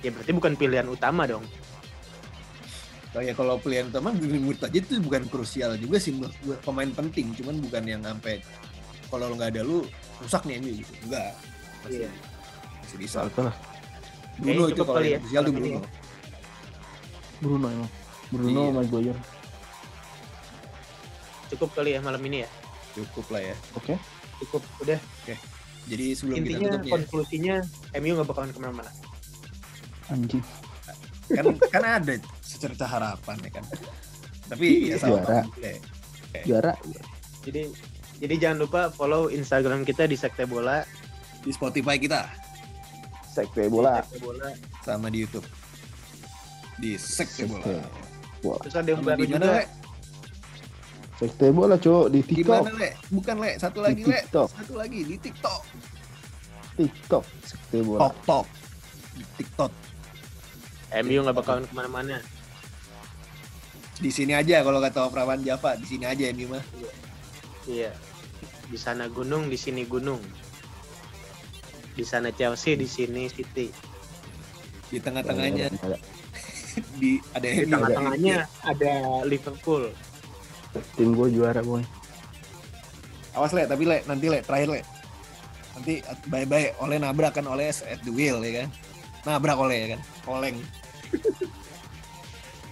Ya 0.00 0.08
berarti 0.14 0.32
bukan 0.32 0.54
pilihan 0.56 0.88
utama 0.88 1.28
dong. 1.28 1.44
Oh 3.16 3.24
ya 3.24 3.34
kalau 3.34 3.58
pilihan 3.58 3.90
utama 3.90 4.14
Greenwood 4.14 4.62
aja 4.62 4.78
itu 4.78 5.00
bukan 5.02 5.26
krusial 5.26 5.74
juga 5.74 5.98
sih 5.98 6.14
menurut 6.14 6.60
pemain 6.62 6.88
penting 6.92 7.34
cuman 7.34 7.58
bukan 7.58 7.82
yang 7.82 8.00
sampai 8.04 8.38
kalau 9.10 9.32
lo 9.32 9.34
nggak 9.34 9.58
ada 9.58 9.62
lu 9.66 9.82
rusak 10.22 10.46
nih 10.46 10.62
MU 10.62 10.72
gitu. 10.80 10.92
Enggak. 11.08 11.34
Masih 11.82 11.98
Iya. 12.04 12.10
masih 12.84 12.96
bisa. 13.00 13.18
Lah. 13.26 13.54
Bruno 14.38 14.64
itu 14.70 14.82
kalau 14.86 15.02
yang 15.02 15.18
ya, 15.18 15.18
krusial 15.18 15.42
tuh 15.42 15.52
ini 15.52 15.58
Bruno. 15.58 15.80
Bruno 17.42 17.66
emang. 17.68 17.90
Bruno 18.28 18.60
Iya. 18.64 18.72
Maguire 18.76 19.20
cukup 21.48 21.72
kali 21.72 21.96
ya 21.96 22.00
malam 22.04 22.20
ini 22.28 22.44
ya? 22.44 22.48
Cukup 22.92 23.26
lah 23.32 23.40
ya. 23.40 23.56
Oke 23.72 23.96
cukup 24.44 24.62
udah. 24.82 25.00
Jadi 25.88 26.06
sebelum 26.12 26.36
kita 26.36 26.44
intinya 26.44 26.68
tutup 26.68 26.80
nih 26.84 26.88
ya, 26.88 26.94
konklusinya 26.94 27.56
MU 27.96 28.12
nggak 28.20 28.28
bakalan 28.28 28.50
ke 28.52 28.58
mana-mana. 28.60 28.90
Anjing. 30.12 30.44
Kan 31.32 31.44
kan 31.72 31.84
ada 31.84 32.14
secerca 32.44 32.84
harapan 32.88 33.36
ya 33.44 33.50
kan. 33.60 33.64
Tapi 34.48 34.66
ya 34.92 34.96
sama 35.00 35.20
Juara. 35.20 35.40
boleh. 35.48 35.76
juara. 36.44 36.72
Jadi 37.44 37.62
jadi 38.18 38.34
jangan 38.36 38.58
lupa 38.68 38.80
follow 38.92 39.32
Instagram 39.32 39.86
kita 39.88 40.04
di 40.04 40.16
Sekte 40.18 40.44
Bola. 40.44 40.84
Di 41.40 41.50
Spotify 41.54 41.96
kita. 41.96 42.28
Sekte 43.30 43.70
bola. 43.70 44.02
Sekte 44.02 44.18
Bola. 44.20 44.48
Sama 44.82 45.06
di 45.08 45.22
YouTube. 45.22 45.46
Di 46.82 46.98
Sekte 46.98 47.46
Bola 47.46 47.64
Sekte. 47.64 47.74
bola. 48.42 48.58
Terus 48.66 48.76
ada 48.76 48.88
yang 48.90 49.02
baru 49.06 49.22
mana 49.24 49.30
juga. 49.30 49.46
Le 49.46 49.87
sekte 51.18 51.50
bola 51.50 51.74
cowok 51.74 52.06
di 52.14 52.22
di 52.22 52.30
TikTok. 52.30 52.62
Mana 52.62 52.78
le 52.78 52.90
bukan 53.10 53.36
le 53.42 53.50
satu 53.58 53.78
lagi 53.82 54.02
le 54.06 54.22
TikTok. 54.22 54.48
Satu 54.54 54.74
lagi 54.78 55.00
di 55.02 55.16
TikTok. 55.18 55.62
TikTok 56.78 57.24
sekte 57.42 57.78
bola. 57.82 57.98
Tok 58.06 58.16
Tok. 58.22 58.46
Di 59.18 59.24
TikTok. 59.42 59.72
MU 61.02 61.18
nggak 61.20 61.36
bakalan 61.36 61.64
ke 61.66 61.74
mana-mana. 61.74 62.16
Di 63.98 64.14
sini 64.14 64.30
aja 64.30 64.62
kalau 64.62 64.78
kata 64.78 65.10
Prawan 65.10 65.42
Java, 65.42 65.74
di 65.74 65.86
sini 65.90 66.06
aja 66.06 66.30
MU 66.30 66.54
mah. 66.54 66.64
Iya. 67.66 67.90
Di 68.70 68.78
sana 68.78 69.10
gunung, 69.10 69.50
di 69.50 69.58
sini 69.58 69.82
gunung. 69.84 70.22
Di 71.98 72.06
sana 72.06 72.30
Chelsea, 72.30 72.78
di 72.78 72.86
sini 72.86 73.26
City. 73.26 73.74
Di 74.86 75.02
tengah-tengahnya. 75.02 75.66
Di 77.02 77.18
ada 77.34 77.48
Di 77.50 77.66
tengah-tengahnya 77.66 78.36
ada 78.62 78.92
Liverpool. 79.26 79.90
Tim 80.96 81.16
gue 81.16 81.28
juara 81.32 81.64
boy 81.64 81.82
Awas 83.38 83.54
le, 83.54 83.70
tapi 83.70 83.86
le, 83.86 84.02
nanti 84.10 84.26
le, 84.26 84.42
terakhir 84.42 84.66
le. 84.66 84.80
Nanti 85.78 86.02
bye-bye 86.26 86.82
oleh 86.82 86.98
nabrak 86.98 87.38
kan 87.38 87.46
oleh 87.46 87.70
at 87.70 88.02
the 88.02 88.10
wheel 88.10 88.42
ya 88.42 88.66
kan. 88.66 88.68
Nabrak 89.22 89.54
oleh 89.54 89.78
ya 89.78 89.86
kan. 89.94 90.00
Oleng. 90.26 90.58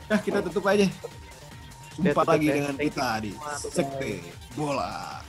Nah, 0.07 0.23
kita 0.23 0.39
tutup 0.39 0.63
aja. 0.71 0.87
Jumpa 1.99 2.23
lagi 2.23 2.47
ya. 2.47 2.55
dengan 2.63 2.75
kita 2.79 3.09
di. 3.27 3.35
Sekte 3.59 4.23
Bola. 4.55 5.26